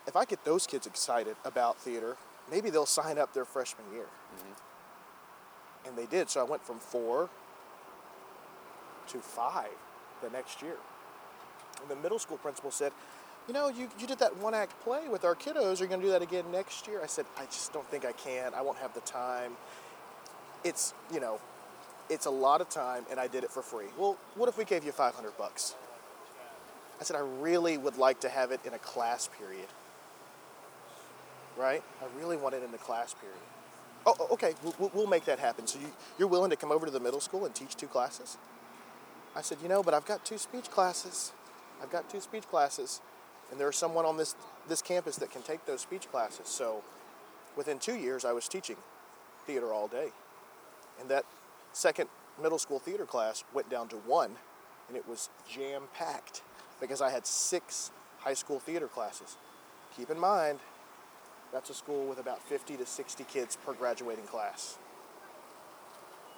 If 0.06 0.16
I 0.16 0.26
get 0.26 0.44
those 0.44 0.68
kids 0.68 0.86
excited 0.86 1.36
about 1.46 1.78
theater, 1.78 2.18
maybe 2.52 2.70
they'll 2.70 2.86
sign 2.86 3.18
up 3.18 3.34
their 3.34 3.46
freshman 3.46 3.86
year. 3.94 4.06
Mm-hmm. 4.06 5.90
And 5.90 5.98
they 5.98 6.06
did. 6.06 6.30
So 6.30 6.42
I 6.42 6.44
went 6.44 6.64
from 6.66 6.80
four 6.80 7.30
to 9.10 9.18
five 9.20 9.72
the 10.22 10.30
next 10.30 10.62
year. 10.62 10.76
And 11.82 11.90
the 11.90 11.96
middle 11.96 12.20
school 12.20 12.38
principal 12.38 12.72
said, 12.72 12.92
You 13.48 13.54
know, 13.54 13.70
you, 13.70 13.90
you 13.98 14.08
did 14.08 14.20
that 14.20 14.36
one 14.38 14.54
act 14.54 14.78
play 14.84 15.08
with 15.08 15.24
our 15.24 15.34
kiddos. 15.34 15.80
Are 15.80 15.84
you 15.84 15.88
going 15.90 16.02
to 16.02 16.08
do 16.08 16.12
that 16.12 16.22
again 16.22 16.44
next 16.52 16.86
year? 16.86 17.02
I 17.02 17.08
said, 17.08 17.26
I 17.38 17.46
just 17.46 17.72
don't 17.72 17.88
think 17.88 18.04
I 18.04 18.12
can. 18.12 18.54
I 18.54 18.62
won't 18.62 18.78
have 18.80 18.94
the 18.94 19.00
time. 19.02 19.54
It's, 20.66 20.94
you 21.14 21.22
know, 21.22 21.40
it's 22.10 22.26
a 22.26 22.32
lot 22.32 22.60
of 22.60 22.70
time 22.70 23.06
and 23.10 23.20
I 23.20 23.28
did 23.28 23.46
it 23.46 23.52
for 23.52 23.62
free. 23.62 23.88
Well, 23.98 24.18
what 24.36 24.50
if 24.50 24.58
we 24.58 24.66
gave 24.66 24.84
you 24.84 24.92
500 24.92 25.38
bucks? 25.38 25.76
I 27.00 27.04
said, 27.04 27.16
I 27.16 27.22
really 27.40 27.78
would 27.78 27.98
like 27.98 28.20
to 28.22 28.30
have 28.30 28.52
it 28.52 28.60
in 28.66 28.74
a 28.74 28.80
class 28.80 29.30
period. 29.40 29.68
Right? 31.58 31.84
I 32.02 32.20
really 32.20 32.36
want 32.36 32.54
it 32.54 32.64
in 32.64 32.72
the 32.72 32.78
class 32.78 33.14
period. 33.14 33.40
Oh, 34.06 34.16
oh, 34.20 34.28
okay, 34.32 34.54
we'll, 34.64 34.92
we'll 34.94 35.08
make 35.08 35.26
that 35.26 35.40
happen. 35.40 35.68
So 35.68 35.80
you, 35.80 35.88
you're 36.20 36.28
willing 36.28 36.50
to 36.50 36.56
come 36.56 36.72
over 36.72 36.86
to 36.86 36.92
the 36.92 37.00
middle 37.00 37.20
school 37.20 37.46
and 37.46 37.54
teach 37.54 37.76
two 37.76 37.88
classes? 37.88 38.38
I 39.36 39.42
said, 39.42 39.60
you 39.62 39.70
know, 39.70 39.84
but 39.84 39.94
I've 39.94 40.06
got 40.06 40.26
two 40.26 40.38
speech 40.38 40.70
classes. 40.70 41.32
I've 41.82 41.92
got 41.92 42.10
two 42.10 42.22
speech 42.22 42.48
classes, 42.50 43.02
and 43.52 43.60
there's 43.60 43.76
someone 43.76 44.06
on 44.06 44.18
this 44.18 44.36
this 44.68 44.82
campus 44.82 45.16
that 45.18 45.32
can 45.32 45.42
take 45.42 45.66
those 45.66 45.82
speech 45.82 46.10
classes. 46.12 46.48
So, 46.48 46.84
within 47.56 47.80
two 47.80 47.96
years, 47.96 48.26
I 48.26 48.34
was 48.34 48.48
teaching 48.48 48.76
theater 49.46 49.72
all 49.72 49.88
day, 49.88 50.10
and 51.00 51.10
that 51.10 51.26
second 51.74 52.10
middle 52.42 52.60
school 52.60 52.80
theater 52.80 53.06
class 53.06 53.44
went 53.54 53.70
down 53.70 53.88
to 53.90 53.96
one, 53.96 54.36
and 54.88 54.98
it 54.98 55.08
was 55.08 55.30
jam 55.50 55.84
packed 55.94 56.42
because 56.80 57.02
I 57.02 57.10
had 57.10 57.26
six 57.26 57.92
high 58.20 58.34
school 58.34 58.60
theater 58.60 58.88
classes. 58.88 59.38
Keep 59.96 60.12
in 60.12 60.20
mind, 60.20 60.60
that's 61.52 61.70
a 61.70 61.74
school 61.74 62.06
with 62.08 62.20
about 62.20 62.42
50 62.44 62.78
to 62.78 62.86
60 62.86 63.24
kids 63.24 63.58
per 63.66 63.74
graduating 63.74 64.26
class. 64.26 64.78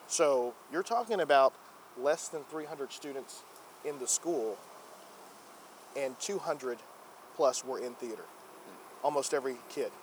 So 0.08 0.54
you're 0.72 0.84
talking 0.84 1.20
about 1.20 1.54
less 1.98 2.28
than 2.30 2.44
300 2.44 2.92
students 2.92 3.44
in 3.86 4.00
the 4.00 4.08
school, 4.08 4.58
and 5.96 6.20
200 6.20 6.78
plus 7.40 7.64
were 7.64 7.80
in 7.80 7.94
theater. 7.94 8.26
Almost 9.02 9.34
every 9.34 9.56
kid, 9.70 9.94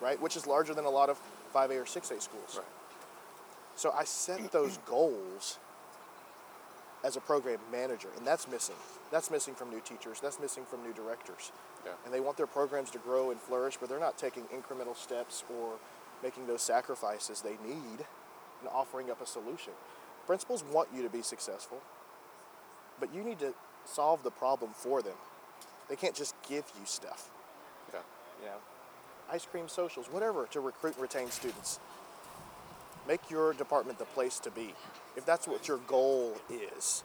right? 0.00 0.22
Which 0.22 0.36
is 0.36 0.46
larger 0.46 0.72
than 0.72 0.84
a 0.84 0.90
lot 0.90 1.10
of 1.10 1.18
5A 1.52 1.70
or 1.70 1.84
6A 1.84 2.22
schools. 2.22 2.54
Right. 2.54 2.64
So 3.74 3.90
I 3.90 4.04
set 4.04 4.52
those 4.52 4.78
goals 4.86 5.58
as 7.02 7.16
a 7.16 7.20
program 7.20 7.58
manager, 7.72 8.06
and 8.16 8.24
that's 8.24 8.46
missing. 8.46 8.76
That's 9.10 9.32
missing 9.32 9.54
from 9.54 9.70
new 9.70 9.80
teachers. 9.80 10.20
That's 10.20 10.38
missing 10.38 10.62
from 10.64 10.84
new 10.84 10.92
directors. 10.92 11.50
Yeah. 11.84 11.90
And 12.04 12.14
they 12.14 12.20
want 12.20 12.36
their 12.36 12.46
programs 12.46 12.92
to 12.92 12.98
grow 12.98 13.32
and 13.32 13.40
flourish, 13.40 13.76
but 13.80 13.88
they're 13.88 13.98
not 13.98 14.16
taking 14.16 14.44
incremental 14.44 14.96
steps 14.96 15.42
or 15.58 15.72
making 16.22 16.46
those 16.46 16.62
sacrifices 16.62 17.40
they 17.40 17.58
need 17.66 18.06
and 18.60 18.68
offering 18.72 19.10
up 19.10 19.20
a 19.20 19.26
solution. 19.26 19.72
Principals 20.24 20.62
want 20.72 20.88
you 20.94 21.02
to 21.02 21.10
be 21.10 21.22
successful, 21.22 21.80
but 23.00 23.12
you 23.12 23.24
need 23.24 23.40
to 23.40 23.54
solve 23.84 24.22
the 24.22 24.30
problem 24.30 24.70
for 24.72 25.02
them. 25.02 25.16
They 25.88 25.96
can't 25.96 26.14
just 26.14 26.34
give 26.48 26.64
you 26.78 26.84
stuff, 26.84 27.30
Yeah. 27.92 28.00
you 28.40 28.46
know. 28.46 28.56
Ice 29.30 29.44
cream 29.46 29.68
socials, 29.68 30.06
whatever, 30.10 30.46
to 30.52 30.60
recruit 30.60 30.94
and 30.94 31.02
retain 31.02 31.30
students. 31.30 31.78
Make 33.08 33.30
your 33.30 33.52
department 33.54 33.98
the 33.98 34.04
place 34.04 34.38
to 34.40 34.50
be, 34.50 34.74
if 35.16 35.24
that's 35.24 35.46
what 35.46 35.68
your 35.68 35.78
goal 35.78 36.36
is. 36.50 37.04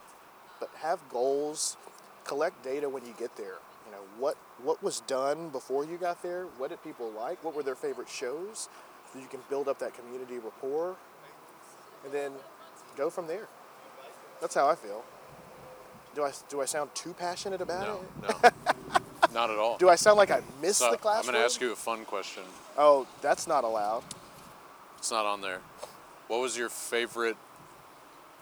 But 0.59 0.69
have 0.81 0.99
goals, 1.09 1.77
collect 2.23 2.63
data 2.63 2.89
when 2.89 3.05
you 3.05 3.13
get 3.17 3.35
there. 3.37 3.57
You 3.85 3.91
know, 3.91 4.03
what, 4.19 4.35
what 4.63 4.81
was 4.83 5.01
done 5.01 5.49
before 5.49 5.83
you 5.85 5.97
got 5.97 6.21
there? 6.23 6.45
What 6.57 6.69
did 6.69 6.83
people 6.83 7.09
like? 7.11 7.43
What 7.43 7.55
were 7.55 7.63
their 7.63 7.75
favorite 7.75 8.09
shows? 8.09 8.69
So 9.13 9.19
you 9.19 9.27
can 9.27 9.39
build 9.49 9.67
up 9.67 9.79
that 9.79 9.93
community 9.95 10.35
rapport 10.37 10.95
and 12.03 12.13
then 12.13 12.31
go 12.97 13.09
from 13.09 13.27
there. 13.27 13.47
That's 14.39 14.55
how 14.55 14.67
I 14.69 14.75
feel. 14.75 15.03
Do 16.15 16.23
I, 16.23 16.31
do 16.49 16.61
I 16.61 16.65
sound 16.65 16.93
too 16.93 17.13
passionate 17.13 17.61
about 17.61 17.87
No, 18.23 18.29
it? 18.29 18.43
no. 18.43 18.49
Not 19.33 19.49
at 19.49 19.57
all. 19.57 19.77
Do 19.77 19.89
I 19.89 19.95
sound 19.95 20.17
like 20.17 20.31
I 20.31 20.41
missed 20.61 20.79
So, 20.79 20.91
the 20.91 20.97
class? 20.97 21.19
I'm 21.19 21.31
going 21.31 21.41
to 21.41 21.45
ask 21.45 21.61
you 21.61 21.71
a 21.71 21.75
fun 21.75 22.05
question. 22.05 22.43
Oh, 22.77 23.07
that's 23.21 23.47
not 23.47 23.63
allowed. 23.63 24.03
It's 24.97 25.11
not 25.11 25.25
on 25.25 25.41
there. 25.41 25.59
What 26.27 26.41
was 26.41 26.57
your 26.57 26.69
favorite 26.69 27.37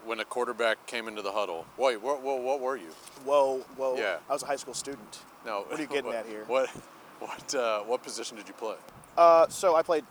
when 0.06 0.20
a 0.20 0.26
quarterback 0.26 0.86
came 0.88 1.08
into 1.08 1.22
the 1.22 1.32
huddle? 1.32 1.66
Wait, 1.78 2.02
what, 2.02 2.22
what, 2.22 2.42
what 2.42 2.60
were 2.60 2.78
you? 2.78 2.90
Whoa, 3.24 3.60
whoa. 3.78 3.98
Yeah. 3.98 4.18
I 4.30 4.34
was 4.34 4.44
a 4.44 4.46
high 4.46 4.56
school 4.56 4.74
student. 4.74 5.20
No. 5.46 5.66
What 5.68 5.80
are 5.80 5.82
you 5.82 5.88
getting 5.88 6.06
what, 6.06 6.16
at 6.16 6.26
here? 6.26 6.44
What, 6.48 6.70
what, 7.20 7.56
uh, 7.56 7.82
what 7.82 8.04
position 8.04 8.38
did 8.38 8.48
you 8.48 8.54
play? 8.54 8.76
Uh, 9.18 9.48
so 9.50 9.76
I 9.76 9.82
played. 9.82 10.06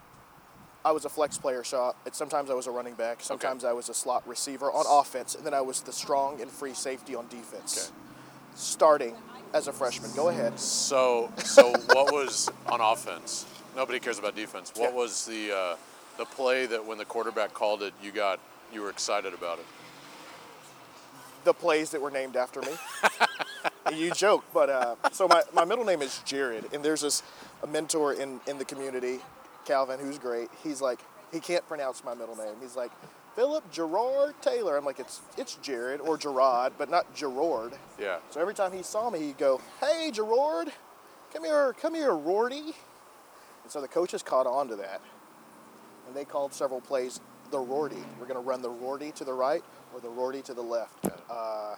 I 0.85 0.93
was 0.93 1.05
a 1.05 1.09
flex 1.09 1.37
player, 1.39 1.65
so 1.65 1.95
sometimes 2.13 2.51
I 2.51 2.55
was 2.55 2.67
a 2.67 2.71
running 2.71 2.95
back, 2.95 3.19
sometimes 3.21 3.65
I 3.65 3.73
was 3.73 3.89
a 3.89 3.95
slot 3.95 4.27
receiver 4.29 4.71
on 4.71 4.85
offense, 4.89 5.35
and 5.35 5.45
then 5.45 5.53
I 5.53 5.61
was 5.61 5.81
the 5.81 5.93
strong 5.93 6.41
and 6.41 6.51
free 6.51 6.73
safety 6.73 7.15
on 7.15 7.27
defense. 7.29 7.89
Okay. 7.89 7.97
Starting 8.55 9.15
as 9.55 9.69
a 9.69 9.73
freshman. 9.73 10.11
Go 10.15 10.29
ahead. 10.29 10.59
So, 10.59 11.33
so 11.39 11.73
what 11.93 12.13
was 12.13 12.51
on 12.67 12.81
offense? 12.81 13.47
Nobody 13.77 13.99
cares 14.01 14.19
about 14.19 14.35
defense. 14.37 14.73
What 14.77 14.91
Yeah. 14.91 14.97
was 14.97 15.27
the 15.27 15.53
uh, 15.57 15.77
the 16.17 16.25
play 16.25 16.67
that 16.67 16.85
when 16.85 16.99
the 16.99 17.05
quarterback 17.05 17.55
called 17.55 17.83
it, 17.83 17.95
you 18.03 18.11
got 18.11 18.41
you 18.73 18.83
were 18.83 18.91
excited 18.91 19.33
about 19.35 19.59
it? 19.59 19.67
The 21.45 21.55
plays 21.55 21.91
that 21.91 22.01
were 22.01 22.11
named 22.11 22.37
after 22.37 22.61
me. 22.61 22.73
you 23.97 24.11
joke, 24.11 24.45
but 24.53 24.69
uh, 24.69 24.97
so 25.13 25.27
my, 25.29 25.43
my 25.55 25.65
middle 25.65 25.85
name 25.85 26.03
is 26.03 26.21
Jared, 26.25 26.67
and 26.75 26.85
there's 26.85 27.01
this 27.03 27.23
a 27.63 27.67
mentor 27.67 28.13
in, 28.13 28.41
in 28.47 28.59
the 28.59 28.65
community, 28.65 29.21
Calvin, 29.65 29.99
who's 30.01 30.19
great. 30.19 30.49
He's 30.63 30.81
like, 30.83 30.99
he 31.33 31.41
can't 31.41 31.67
pronounce 31.69 32.05
my 32.05 32.15
middle 32.15 32.37
name. 32.37 32.55
He's 32.61 32.77
like, 32.77 32.91
Philip 33.39 33.71
Gerard 33.71 34.35
Taylor. 34.43 34.77
I'm 34.77 34.85
like, 34.85 34.99
it's 34.99 35.21
it's 35.37 35.55
Jared 35.63 36.01
or 36.01 36.19
Gerard, 36.19 36.73
but 36.77 36.91
not 36.91 37.15
Gerard. 37.15 37.73
Yeah. 37.97 38.19
So 38.31 38.41
every 38.41 38.53
time 38.53 38.73
he 38.73 38.83
saw 38.83 39.11
me, 39.11 39.21
he'd 39.21 39.39
go, 39.39 39.61
Hey, 39.81 40.11
Gerard, 40.11 40.73
come 41.33 41.45
here, 41.45 41.73
come 41.81 41.95
here, 41.95 42.17
Rorty. 42.17 42.75
And 43.63 43.69
so 43.69 43.81
the 43.81 43.87
coaches 43.87 44.25
caught 44.25 44.49
on 44.49 44.67
to 44.67 44.77
that, 44.77 45.01
and 46.09 46.17
they 46.17 46.25
called 46.25 46.53
several 46.53 46.81
plays 46.81 47.21
the 47.53 47.61
Rorty. 47.61 48.03
We're 48.19 48.27
going 48.27 48.43
to 48.43 48.49
run 48.49 48.61
the 48.61 48.71
Rorty 48.71 49.13
to 49.13 49.25
the 49.25 49.35
right 49.35 49.63
or 49.95 50.01
the 50.01 50.09
Rorty 50.09 50.43
to 50.43 50.53
the 50.53 50.63
left. 50.63 51.07
Uh, 51.31 51.77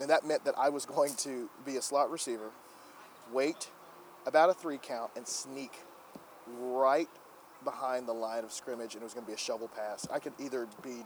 and 0.00 0.08
that 0.08 0.26
meant 0.26 0.46
that 0.46 0.54
I 0.56 0.70
was 0.70 0.86
going 0.86 1.14
to 1.16 1.50
be 1.66 1.76
a 1.76 1.82
slot 1.82 2.10
receiver, 2.10 2.48
wait 3.30 3.68
about 4.24 4.48
a 4.48 4.54
three 4.54 4.78
count, 4.82 5.10
and 5.14 5.28
sneak 5.28 5.74
right 6.58 7.10
behind 7.64 8.06
the 8.06 8.12
line 8.12 8.44
of 8.44 8.52
scrimmage, 8.52 8.94
and 8.94 9.02
it 9.02 9.04
was 9.04 9.14
going 9.14 9.24
to 9.24 9.30
be 9.30 9.34
a 9.34 9.38
shovel 9.38 9.68
pass. 9.68 10.06
I 10.12 10.18
could 10.18 10.32
either 10.38 10.66
be, 10.82 11.04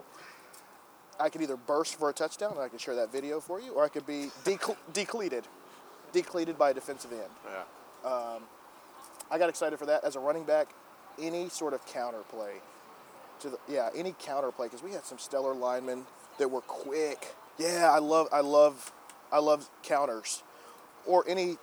I 1.18 1.28
could 1.28 1.42
either 1.42 1.56
burst 1.56 1.98
for 1.98 2.10
a 2.10 2.12
touchdown, 2.12 2.52
and 2.52 2.60
I 2.60 2.68
could 2.68 2.80
share 2.80 2.94
that 2.96 3.12
video 3.12 3.40
for 3.40 3.60
you, 3.60 3.72
or 3.72 3.84
I 3.84 3.88
could 3.88 4.06
be 4.06 4.30
decle- 4.44 4.76
decleated, 4.92 5.44
decleated 6.12 6.58
by 6.58 6.70
a 6.70 6.74
defensive 6.74 7.12
end. 7.12 7.22
Yeah. 7.44 8.10
Um, 8.10 8.42
I 9.30 9.38
got 9.38 9.48
excited 9.48 9.78
for 9.78 9.86
that 9.86 10.04
as 10.04 10.16
a 10.16 10.20
running 10.20 10.44
back. 10.44 10.68
Any 11.20 11.48
sort 11.48 11.72
of 11.72 11.84
counter 11.86 12.22
play, 12.28 12.54
to 13.40 13.50
the 13.50 13.58
yeah, 13.68 13.88
any 13.94 14.14
counter 14.18 14.52
play 14.52 14.66
because 14.66 14.82
we 14.82 14.92
had 14.92 15.04
some 15.04 15.18
stellar 15.18 15.54
linemen 15.54 16.04
that 16.38 16.48
were 16.48 16.60
quick. 16.62 17.34
Yeah, 17.58 17.90
I 17.90 17.98
love, 17.98 18.28
I 18.32 18.40
love, 18.40 18.92
I 19.32 19.38
love 19.38 19.70
counters, 19.82 20.42
or 21.06 21.24
any 21.26 21.56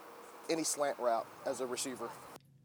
any 0.50 0.64
slant 0.64 0.98
route 1.00 1.26
as 1.46 1.62
a 1.62 1.68
receiver. 1.68 2.10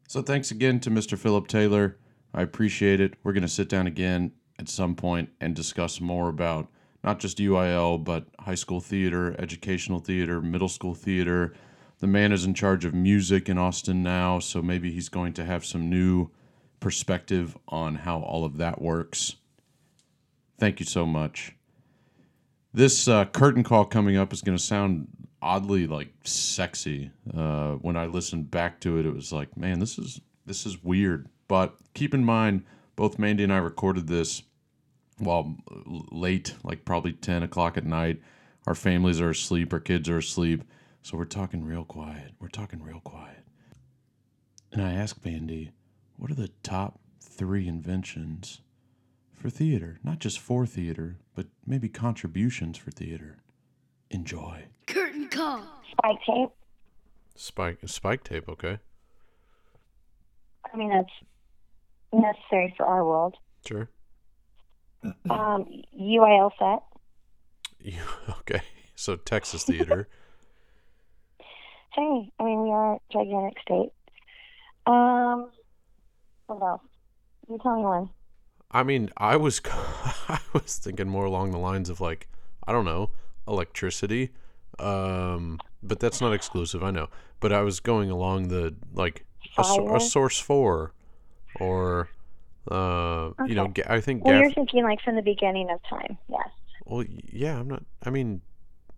So 0.07 0.21
thanks 0.23 0.49
again 0.49 0.79
to 0.81 0.89
Mr. 0.89 1.17
Philip 1.17 1.47
Taylor. 1.47 1.97
I 2.33 2.41
appreciate 2.41 2.99
it. 2.99 3.15
We're 3.23 3.33
going 3.33 3.41
to 3.41 3.47
sit 3.47 3.69
down 3.69 3.87
again 3.87 4.31
at 4.57 4.69
some 4.69 4.95
point 4.95 5.29
and 5.41 5.55
discuss 5.55 5.99
more 5.99 6.29
about 6.29 6.67
not 7.03 7.19
just 7.19 7.37
UIL, 7.37 8.03
but 8.03 8.25
high 8.39 8.55
school 8.55 8.81
theater, 8.81 9.35
educational 9.39 9.99
theater, 9.99 10.41
middle 10.41 10.67
school 10.67 10.93
theater. 10.93 11.53
The 11.99 12.07
man 12.07 12.31
is 12.31 12.45
in 12.45 12.53
charge 12.53 12.85
of 12.85 12.93
music 12.93 13.49
in 13.49 13.57
Austin 13.57 14.03
now, 14.03 14.39
so 14.39 14.61
maybe 14.61 14.91
he's 14.91 15.09
going 15.09 15.33
to 15.33 15.45
have 15.45 15.65
some 15.65 15.89
new 15.89 16.29
perspective 16.79 17.57
on 17.67 17.95
how 17.95 18.19
all 18.19 18.45
of 18.45 18.57
that 18.57 18.81
works. 18.81 19.35
Thank 20.59 20.79
you 20.79 20.85
so 20.85 21.05
much. 21.05 21.55
This 22.73 23.07
uh, 23.07 23.25
curtain 23.25 23.63
call 23.63 23.85
coming 23.85 24.17
up 24.17 24.31
is 24.31 24.41
going 24.41 24.57
to 24.57 24.63
sound 24.63 25.07
oddly 25.41 25.87
like 25.87 26.13
sexy. 26.23 27.11
Uh, 27.35 27.73
when 27.75 27.97
I 27.97 28.05
listened 28.05 28.51
back 28.51 28.79
to 28.81 28.99
it, 28.99 29.05
it 29.05 29.13
was 29.13 29.31
like, 29.31 29.57
man, 29.57 29.79
this 29.79 29.97
is 29.97 30.21
this 30.45 30.65
is 30.65 30.83
weird. 30.83 31.29
But 31.49 31.75
keep 31.93 32.13
in 32.13 32.23
mind, 32.23 32.63
both 32.95 33.19
Mandy 33.19 33.43
and 33.43 33.51
I 33.51 33.57
recorded 33.57 34.07
this 34.07 34.43
while 35.17 35.57
late, 36.11 36.53
like 36.63 36.85
probably 36.85 37.11
ten 37.11 37.43
o'clock 37.43 37.75
at 37.75 37.85
night. 37.85 38.21
Our 38.65 38.75
families 38.75 39.19
are 39.19 39.31
asleep, 39.31 39.73
our 39.73 39.79
kids 39.81 40.07
are 40.07 40.19
asleep, 40.19 40.63
so 41.01 41.17
we're 41.17 41.25
talking 41.25 41.65
real 41.65 41.83
quiet. 41.83 42.33
We're 42.39 42.49
talking 42.49 42.81
real 42.81 43.01
quiet. 43.01 43.43
And 44.71 44.81
I 44.81 44.93
asked 44.93 45.25
Mandy, 45.25 45.71
what 46.17 46.29
are 46.29 46.35
the 46.35 46.51
top 46.61 46.99
three 47.19 47.67
inventions 47.67 48.61
for 49.33 49.49
theater? 49.49 49.99
Not 50.03 50.19
just 50.19 50.39
for 50.39 50.67
theater, 50.67 51.17
but 51.33 51.47
maybe 51.65 51.89
contributions 51.89 52.77
for 52.77 52.91
theater. 52.91 53.39
Enjoy. 54.11 54.65
Curtain 54.85 55.27
call. 55.29 55.63
spike 55.91 56.19
tape. 56.27 56.49
Spike 57.35 57.79
spike 57.85 58.23
tape. 58.23 58.47
Okay. 58.47 58.77
I 60.71 60.77
mean, 60.77 60.89
that's 60.89 61.09
necessary 62.13 62.73
for 62.77 62.85
our 62.85 63.05
world. 63.05 63.35
Sure. 63.65 63.89
Um, 65.29 65.65
UIL 65.97 66.51
set. 66.59 66.83
You, 67.79 68.01
okay. 68.39 68.61
So 68.95 69.15
Texas 69.15 69.63
theater. 69.63 70.07
Hey, 71.91 72.31
I 72.39 72.43
mean, 72.43 72.61
we 72.61 72.69
are 72.69 72.95
a 72.95 72.99
gigantic 73.11 73.57
state. 73.61 73.91
Um, 74.85 75.49
what 76.45 76.61
else? 76.61 76.81
You 77.49 77.57
tell 77.61 77.77
me 77.77 77.83
one. 77.83 78.09
I 78.71 78.83
mean, 78.83 79.09
I 79.17 79.35
was 79.35 79.59
I 79.65 80.39
was 80.53 80.77
thinking 80.77 81.09
more 81.09 81.25
along 81.25 81.51
the 81.51 81.57
lines 81.57 81.89
of 81.89 81.99
like 81.99 82.27
I 82.67 82.71
don't 82.71 82.85
know 82.85 83.09
electricity, 83.47 84.29
um, 84.77 85.59
but 85.81 85.99
that's 85.99 86.21
not 86.21 86.33
exclusive. 86.33 86.83
I 86.83 86.91
know, 86.91 87.09
but 87.39 87.51
I 87.51 87.61
was 87.61 87.79
going 87.79 88.11
along 88.11 88.49
the 88.49 88.75
like 88.93 89.25
a, 89.57 89.63
a 89.95 89.99
source 89.99 90.39
four, 90.39 90.93
or 91.59 92.09
uh, 92.69 93.31
you 93.47 93.55
know, 93.55 93.67
ga- 93.67 93.83
I 93.87 93.99
think 94.01 94.23
Well, 94.23 94.33
gaff- 94.35 94.41
you're 94.41 94.53
thinking 94.53 94.83
like 94.83 95.01
from 95.01 95.15
the 95.15 95.21
beginning 95.21 95.69
of 95.71 95.79
time. 95.89 96.17
Yes. 96.29 96.47
Well, 96.85 97.03
yeah, 97.31 97.59
I'm 97.59 97.67
not. 97.67 97.83
I 98.03 98.09
mean, 98.09 98.41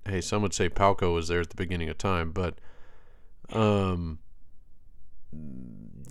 hey, 0.06 0.22
some 0.22 0.42
would 0.42 0.54
say 0.54 0.70
Palco 0.70 1.14
was 1.14 1.28
there 1.28 1.40
at 1.42 1.50
the 1.50 1.56
beginning 1.56 1.90
of 1.90 1.98
time, 1.98 2.32
but, 2.32 2.56
um, 3.52 4.20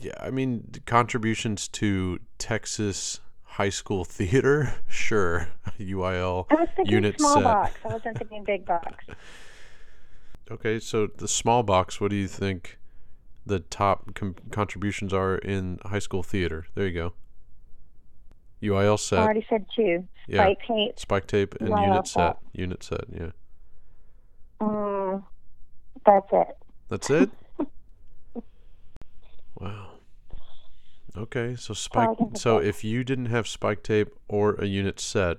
yeah, 0.01 0.12
I 0.20 0.30
mean, 0.30 0.64
the 0.70 0.80
contributions 0.80 1.68
to 1.68 2.18
Texas 2.38 3.20
high 3.44 3.68
school 3.68 4.05
theater, 4.05 4.74
sure, 4.88 5.48
UIL 5.78 6.46
I 6.51 6.55
was 6.55 6.68
thinking 6.76 6.94
unit 6.94 7.18
small 7.18 7.34
set. 7.34 7.44
box. 7.44 7.72
I 7.84 7.88
wasn't 7.92 8.18
thinking 8.18 8.44
big 8.44 8.64
box. 8.64 9.05
Okay, 10.51 10.78
so 10.80 11.07
the 11.07 11.28
small 11.28 11.62
box. 11.62 12.01
What 12.01 12.11
do 12.11 12.16
you 12.16 12.28
think 12.28 12.78
the 13.47 13.61
top 13.61 14.14
com- 14.14 14.36
contributions 14.51 15.12
are 15.12 15.36
in 15.36 15.78
high 15.84 15.99
school 15.99 16.22
theater? 16.22 16.66
There 16.74 16.86
you 16.86 16.95
go. 16.95 17.12
UIL 18.62 18.99
set. 18.99 19.20
I 19.20 19.22
already 19.22 19.47
said 19.49 19.66
two. 19.74 20.07
Yeah. 20.28 20.45
Spike 20.45 20.59
tape. 20.66 21.01
spike 21.01 21.26
tape, 21.26 21.55
and 21.61 21.70
UIL 21.70 21.86
unit 21.86 22.07
set. 22.07 22.14
set. 22.14 22.36
Unit 22.53 22.82
set, 22.82 23.05
yeah. 23.12 23.30
Mm, 24.61 25.24
that's 26.05 26.28
it. 26.32 26.57
That's 26.88 27.11
it. 27.11 27.30
wow. 29.59 29.86
Okay, 31.16 31.57
so 31.57 31.74
spike. 31.74 32.16
So 32.34 32.59
if 32.59 32.84
you 32.84 33.03
didn't 33.03 33.26
have 33.26 33.49
spike 33.49 33.82
tape 33.82 34.09
or 34.28 34.55
a 34.55 34.66
unit 34.66 35.01
set, 35.01 35.38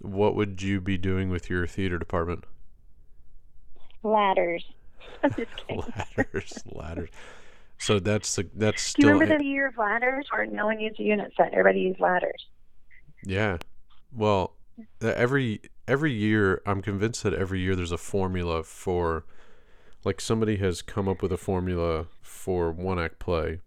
what 0.00 0.34
would 0.34 0.62
you 0.62 0.80
be 0.80 0.98
doing 0.98 1.28
with 1.30 1.48
your 1.48 1.66
theater 1.66 1.98
department? 1.98 2.44
Ladders. 4.02 4.64
I'm 5.22 5.30
just 5.34 5.56
kidding. 5.56 5.82
ladders, 6.16 6.62
ladders. 6.72 7.10
So 7.78 7.98
that's 8.00 8.34
the 8.36 8.48
that's 8.54 8.94
Do 8.94 9.02
you 9.06 9.12
remember 9.12 9.38
the 9.38 9.44
year 9.44 9.68
of 9.68 9.76
ladders 9.78 10.26
where 10.32 10.46
no 10.46 10.66
one 10.66 10.80
used 10.80 10.98
a 11.00 11.02
unit 11.04 11.32
set? 11.36 11.52
Everybody 11.52 11.80
used 11.80 12.00
ladders. 12.00 12.46
yeah. 13.24 13.58
Well, 14.12 14.54
every 15.02 15.60
every 15.86 16.12
year, 16.12 16.60
I'm 16.66 16.82
convinced 16.82 17.22
that 17.24 17.34
every 17.34 17.60
year 17.60 17.76
there's 17.76 17.92
a 17.92 17.98
formula 17.98 18.62
for, 18.62 19.24
like 20.04 20.20
somebody 20.20 20.56
has 20.56 20.82
come 20.82 21.08
up 21.08 21.20
with 21.22 21.30
a 21.32 21.36
formula 21.36 22.06
for 22.22 22.70
one 22.72 22.98
act 22.98 23.18
play, 23.18 23.60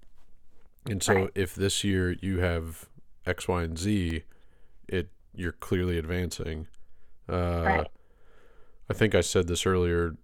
and 0.89 1.01
so 1.03 1.13
Right. 1.13 1.29
if 1.35 1.53
this 1.55 1.83
year 1.83 2.11
you 2.21 2.39
have 2.39 2.89
X, 3.25 3.47
Y, 3.47 3.61
and 3.63 3.77
Z, 3.77 4.23
it 4.87 5.09
you're 5.33 5.51
clearly 5.51 5.97
advancing. 5.97 6.67
Uh, 7.29 7.63
Right. 7.65 7.87
I 8.89 8.93
think 8.93 9.13
I 9.15 9.21
said 9.21 9.47
this 9.47 9.65
earlier, 9.65 10.15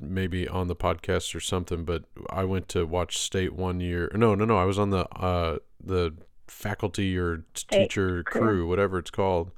maybe 0.00 0.48
on 0.48 0.68
the 0.68 0.76
podcast 0.76 1.34
or 1.34 1.40
something, 1.40 1.84
but 1.84 2.04
I 2.30 2.44
went 2.44 2.68
to 2.70 2.84
watch 2.86 3.18
State 3.18 3.52
one 3.54 3.80
year. 3.80 4.10
No, 4.14 4.34
no, 4.34 4.44
no. 4.44 4.56
I 4.56 4.64
was 4.64 4.78
on 4.78 4.90
the 4.90 5.06
uh, 5.16 5.58
the 5.82 6.14
faculty 6.48 7.16
or 7.16 7.44
teacher 7.54 8.22
crew. 8.24 8.40
crew, 8.42 8.68
whatever 8.68 8.98
it's 8.98 9.10
called, 9.10 9.50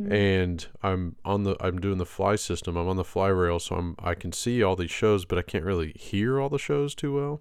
Mm-hmm. 0.00 0.12
and 0.12 0.66
I'm 0.84 1.16
on 1.24 1.42
the 1.42 1.56
I'm 1.58 1.80
doing 1.80 1.98
the 1.98 2.06
fly 2.06 2.36
system. 2.36 2.76
I'm 2.76 2.86
on 2.86 2.94
the 2.96 3.02
fly 3.04 3.26
rail, 3.26 3.58
so 3.58 3.74
I'm 3.74 3.96
I 3.98 4.14
can 4.14 4.30
see 4.30 4.62
all 4.62 4.76
these 4.76 4.90
shows, 4.92 5.24
but 5.24 5.36
I 5.36 5.42
can't 5.42 5.64
really 5.64 5.92
hear 5.96 6.38
all 6.40 6.48
the 6.48 6.60
shows 6.60 6.94
too 6.94 7.12
well. 7.16 7.40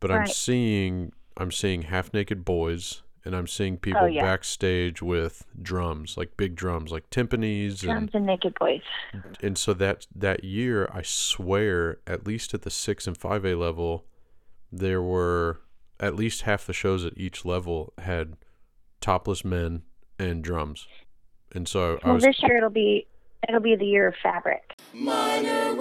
But 0.00 0.10
I'm 0.10 0.26
seeing 0.26 1.12
I'm 1.36 1.52
seeing 1.52 1.82
half 1.82 2.12
naked 2.12 2.44
boys. 2.44 3.02
And 3.26 3.34
I'm 3.34 3.46
seeing 3.48 3.74
oh, 3.74 3.78
people 3.82 4.00
Oh, 4.04 4.06
yeah. 4.06 4.22
backstage 4.22 5.02
with 5.02 5.44
drums, 5.60 6.16
like 6.16 6.36
big 6.36 6.54
drums, 6.54 6.92
like 6.92 7.10
timpanis 7.10 7.80
and 7.82 7.90
Drums 7.90 8.10
and 8.14 8.24
naked 8.26 8.54
boys. 8.60 8.80
and 9.42 9.58
so 9.58 9.74
that 9.74 10.06
that 10.14 10.44
year 10.44 10.88
i 10.94 11.02
swear 11.02 11.98
at 12.06 12.26
least 12.26 12.54
at 12.54 12.62
the 12.62 12.70
6 12.70 13.06
and 13.08 13.18
5a 13.18 13.58
level 13.58 14.04
there 14.72 15.02
were 15.02 15.60
at 15.98 16.14
least 16.14 16.42
half 16.42 16.66
the 16.66 16.72
shows 16.72 17.04
at 17.04 17.12
each 17.18 17.44
level 17.44 17.92
had 17.98 18.36
topless 19.00 19.44
men 19.44 19.82
and 20.18 20.42
drums 20.44 20.86
and 21.52 21.66
so 21.68 21.98
i 22.02 22.06
Well, 22.06 22.14
was 22.14 22.24
this 22.24 22.40
year 22.42 22.56
it'll 22.58 22.70
be 22.70 23.06
it'll 23.48 23.60
be 23.60 23.76
the 23.76 23.86
year 23.86 24.06
of 24.08 24.14
fabric. 24.22 24.62
Minor 24.94 25.74